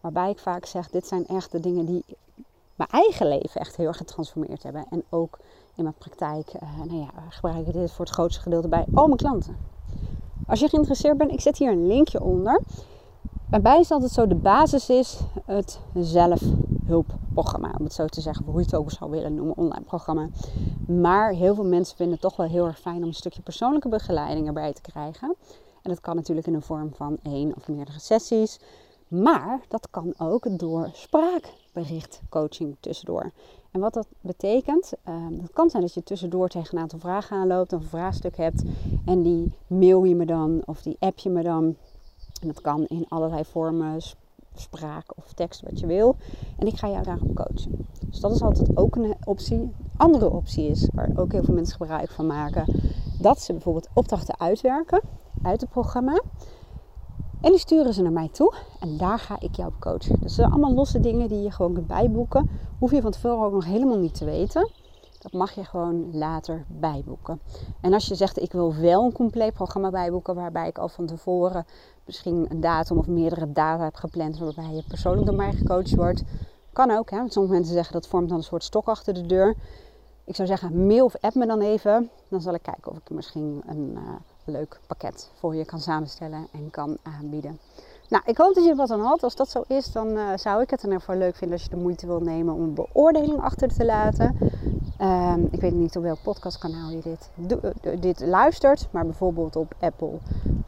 waarbij 0.00 0.30
ik 0.30 0.38
vaak 0.38 0.66
zeg: 0.66 0.90
dit 0.90 1.06
zijn 1.06 1.26
echt 1.26 1.52
de 1.52 1.60
dingen 1.60 1.84
die 1.84 2.04
mijn 2.74 2.90
eigen 2.90 3.28
leven 3.28 3.60
echt 3.60 3.76
heel 3.76 3.86
erg 3.86 3.96
getransformeerd 3.96 4.62
hebben. 4.62 4.86
En 4.90 5.04
ook 5.08 5.38
in 5.74 5.82
mijn 5.82 5.94
praktijk 5.98 6.52
uh, 6.54 6.84
nou 6.84 7.00
ja, 7.00 7.10
gebruik 7.28 7.66
ik 7.66 7.72
dit 7.72 7.92
voor 7.92 8.04
het 8.04 8.14
grootste 8.14 8.40
gedeelte 8.40 8.68
bij 8.68 8.84
al 8.94 9.06
mijn 9.06 9.18
klanten. 9.18 9.56
Als 10.46 10.60
je 10.60 10.68
geïnteresseerd 10.68 11.18
bent, 11.18 11.32
ik 11.32 11.40
zet 11.40 11.58
hier 11.58 11.70
een 11.70 11.86
linkje 11.86 12.22
onder. 12.22 12.60
Bij 13.52 13.60
mij 13.60 13.80
is 13.80 13.90
altijd 13.90 14.10
zo, 14.10 14.26
de 14.26 14.34
basis 14.34 14.88
is 14.88 15.20
het 15.44 15.80
zelfhulpprogramma. 15.94 17.74
Om 17.78 17.84
het 17.84 17.92
zo 17.92 18.06
te 18.06 18.20
zeggen, 18.20 18.44
hoe 18.44 18.58
je 18.58 18.64
het 18.64 18.74
ook 18.74 18.90
zou 18.90 19.10
willen 19.10 19.34
noemen, 19.34 19.56
online 19.56 19.84
programma. 19.84 20.28
Maar 20.86 21.32
heel 21.32 21.54
veel 21.54 21.64
mensen 21.64 21.96
vinden 21.96 22.14
het 22.14 22.22
toch 22.22 22.36
wel 22.36 22.46
heel 22.46 22.66
erg 22.66 22.78
fijn 22.78 22.96
om 22.96 23.02
een 23.02 23.14
stukje 23.14 23.42
persoonlijke 23.42 23.88
begeleiding 23.88 24.46
erbij 24.46 24.72
te 24.72 24.80
krijgen. 24.80 25.34
En 25.82 25.90
dat 25.90 26.00
kan 26.00 26.16
natuurlijk 26.16 26.46
in 26.46 26.52
de 26.52 26.60
vorm 26.60 26.94
van 26.94 27.18
één 27.22 27.56
of 27.56 27.68
meerdere 27.68 27.98
sessies. 27.98 28.60
Maar 29.08 29.60
dat 29.68 29.90
kan 29.90 30.14
ook 30.18 30.58
door 30.58 30.90
spraakberichtcoaching 30.92 32.76
tussendoor. 32.80 33.30
En 33.70 33.80
wat 33.80 33.94
dat 33.94 34.06
betekent, 34.20 34.92
uh, 35.08 35.14
dat 35.30 35.52
kan 35.52 35.70
zijn 35.70 35.82
dat 35.82 35.94
je 35.94 36.02
tussendoor 36.02 36.48
tegen 36.48 36.76
een 36.76 36.82
aantal 36.82 36.98
vragen 36.98 37.36
aanloopt 37.36 37.72
een 37.72 37.82
vraagstuk 37.82 38.36
hebt. 38.36 38.62
En 39.04 39.22
die 39.22 39.52
mail 39.66 40.04
je 40.04 40.14
me 40.14 40.26
dan 40.26 40.62
of 40.64 40.82
die 40.82 40.96
app 40.98 41.18
je 41.18 41.30
me 41.30 41.42
dan. 41.42 41.76
En 42.42 42.48
dat 42.48 42.60
kan 42.60 42.84
in 42.86 43.06
allerlei 43.08 43.44
vormen, 43.44 44.00
spraak 44.54 45.16
of 45.16 45.32
tekst, 45.32 45.62
wat 45.62 45.80
je 45.80 45.86
wil. 45.86 46.16
En 46.58 46.66
ik 46.66 46.76
ga 46.76 46.88
jou 46.88 47.02
daarop 47.02 47.34
coachen. 47.34 47.86
Dus 48.08 48.20
dat 48.20 48.34
is 48.34 48.42
altijd 48.42 48.76
ook 48.76 48.96
een 48.96 49.14
optie. 49.24 49.70
Andere 49.96 50.30
optie 50.30 50.68
is, 50.68 50.88
waar 50.94 51.10
ook 51.16 51.32
heel 51.32 51.44
veel 51.44 51.54
mensen 51.54 51.76
gebruik 51.76 52.10
van 52.10 52.26
maken, 52.26 52.80
dat 53.18 53.40
ze 53.40 53.52
bijvoorbeeld 53.52 53.88
opdrachten 53.94 54.40
uitwerken 54.40 55.00
uit 55.42 55.60
het 55.60 55.70
programma. 55.70 56.22
En 57.40 57.50
die 57.50 57.58
sturen 57.58 57.94
ze 57.94 58.02
naar 58.02 58.12
mij 58.12 58.28
toe 58.28 58.54
en 58.80 58.96
daar 58.96 59.18
ga 59.18 59.40
ik 59.40 59.56
jou 59.56 59.68
op 59.68 59.80
coachen. 59.80 60.12
Dus 60.12 60.20
dat 60.20 60.30
zijn 60.30 60.50
allemaal 60.50 60.74
losse 60.74 61.00
dingen 61.00 61.28
die 61.28 61.42
je 61.42 61.50
gewoon 61.50 61.74
kunt 61.74 61.86
bijboeken. 61.86 62.50
Hoef 62.78 62.90
je 62.90 63.02
van 63.02 63.10
tevoren 63.10 63.44
ook 63.46 63.52
nog 63.52 63.64
helemaal 63.64 63.98
niet 63.98 64.14
te 64.14 64.24
weten. 64.24 64.70
Dat 65.22 65.32
mag 65.32 65.52
je 65.52 65.64
gewoon 65.64 66.16
later 66.16 66.64
bijboeken. 66.68 67.40
En 67.80 67.92
als 67.92 68.06
je 68.06 68.14
zegt, 68.14 68.38
ik 68.38 68.52
wil 68.52 68.74
wel 68.74 69.04
een 69.04 69.12
compleet 69.12 69.52
programma 69.52 69.90
bijboeken, 69.90 70.34
waarbij 70.34 70.68
ik 70.68 70.78
al 70.78 70.88
van 70.88 71.06
tevoren 71.06 71.66
misschien 72.04 72.46
een 72.48 72.60
datum 72.60 72.98
of 72.98 73.06
meerdere 73.06 73.52
data 73.52 73.84
heb 73.84 73.94
gepland, 73.94 74.38
waarbij 74.38 74.74
je 74.74 74.82
persoonlijk 74.88 75.26
door 75.26 75.36
mij 75.36 75.52
gecoacht 75.52 75.94
wordt, 75.94 76.22
kan 76.72 76.90
ook. 76.90 77.10
Hè? 77.10 77.16
Want 77.16 77.32
sommige 77.32 77.54
mensen 77.54 77.74
zeggen 77.74 77.92
dat 77.92 78.06
vormt 78.06 78.28
dan 78.28 78.38
een 78.38 78.44
soort 78.44 78.64
stok 78.64 78.86
achter 78.86 79.14
de 79.14 79.26
deur. 79.26 79.54
Ik 80.24 80.34
zou 80.34 80.48
zeggen, 80.48 80.86
mail 80.86 81.04
of 81.04 81.16
app 81.20 81.34
me 81.34 81.46
dan 81.46 81.60
even. 81.60 82.10
Dan 82.28 82.40
zal 82.40 82.54
ik 82.54 82.62
kijken 82.62 82.90
of 82.90 82.96
ik 82.96 83.10
misschien 83.10 83.62
een, 83.66 83.90
uh, 83.94 84.00
leuk 84.44 84.80
pakket 84.86 85.30
voor 85.34 85.54
je 85.54 85.64
kan 85.64 85.80
samenstellen 85.80 86.46
en 86.52 86.70
kan 86.70 86.98
aanbieden. 87.02 87.58
Nou, 88.08 88.24
ik 88.26 88.36
hoop 88.36 88.54
dat 88.54 88.64
je 88.64 88.70
er 88.70 88.76
wat 88.76 88.90
aan 88.90 89.00
had. 89.00 89.22
Als 89.22 89.34
dat 89.34 89.50
zo 89.50 89.64
is, 89.66 89.92
dan 89.92 90.08
uh, 90.08 90.36
zou 90.36 90.62
ik 90.62 90.70
het 90.70 90.82
ieder 90.82 90.98
geval 90.98 91.16
leuk 91.16 91.36
vinden 91.36 91.56
als 91.56 91.66
je 91.66 91.70
de 91.70 91.82
moeite 91.82 92.06
wil 92.06 92.20
nemen 92.20 92.54
om 92.54 92.62
een 92.62 92.74
beoordeling 92.74 93.40
achter 93.40 93.68
te 93.68 93.84
laten. 93.84 94.36
Um, 95.00 95.48
ik 95.50 95.60
weet 95.60 95.72
niet 95.72 95.96
op 95.96 96.02
welk 96.02 96.22
podcastkanaal 96.22 96.90
je 96.90 97.00
dit, 97.00 97.30
uh, 97.84 98.00
dit 98.00 98.20
luistert, 98.20 98.88
maar 98.90 99.04
bijvoorbeeld 99.04 99.56
op 99.56 99.74
Apple 99.80 100.18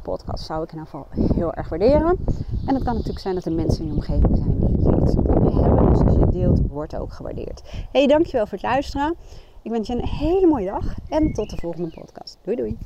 Podcast 0.02 0.44
zou 0.44 0.62
ik 0.62 0.72
in 0.72 0.78
ieder 0.78 0.90
geval 0.90 1.36
heel 1.36 1.52
erg 1.52 1.68
waarderen. 1.68 2.18
En 2.66 2.74
het 2.74 2.84
kan 2.84 2.92
natuurlijk 2.92 3.18
zijn 3.18 3.34
dat 3.34 3.44
er 3.44 3.52
mensen 3.52 3.80
in 3.80 3.86
je 3.86 3.94
omgeving 3.94 4.36
zijn 4.36 4.58
die 4.58 4.68
iets 4.68 5.14
hebben. 5.14 5.88
Dus 5.90 6.00
als 6.00 6.12
je 6.12 6.26
deelt, 6.30 6.60
wordt 6.68 6.96
ook 6.96 7.12
gewaardeerd. 7.12 7.62
Hey, 7.92 8.06
dankjewel 8.06 8.46
voor 8.46 8.58
het 8.58 8.66
luisteren. 8.66 9.14
Ik 9.62 9.70
wens 9.70 9.88
je 9.88 9.94
een 9.94 10.08
hele 10.08 10.46
mooie 10.46 10.66
dag 10.66 10.94
en 11.08 11.32
tot 11.32 11.50
de 11.50 11.56
volgende 11.56 11.90
podcast. 11.90 12.38
Doei 12.42 12.56
doei. 12.56 12.78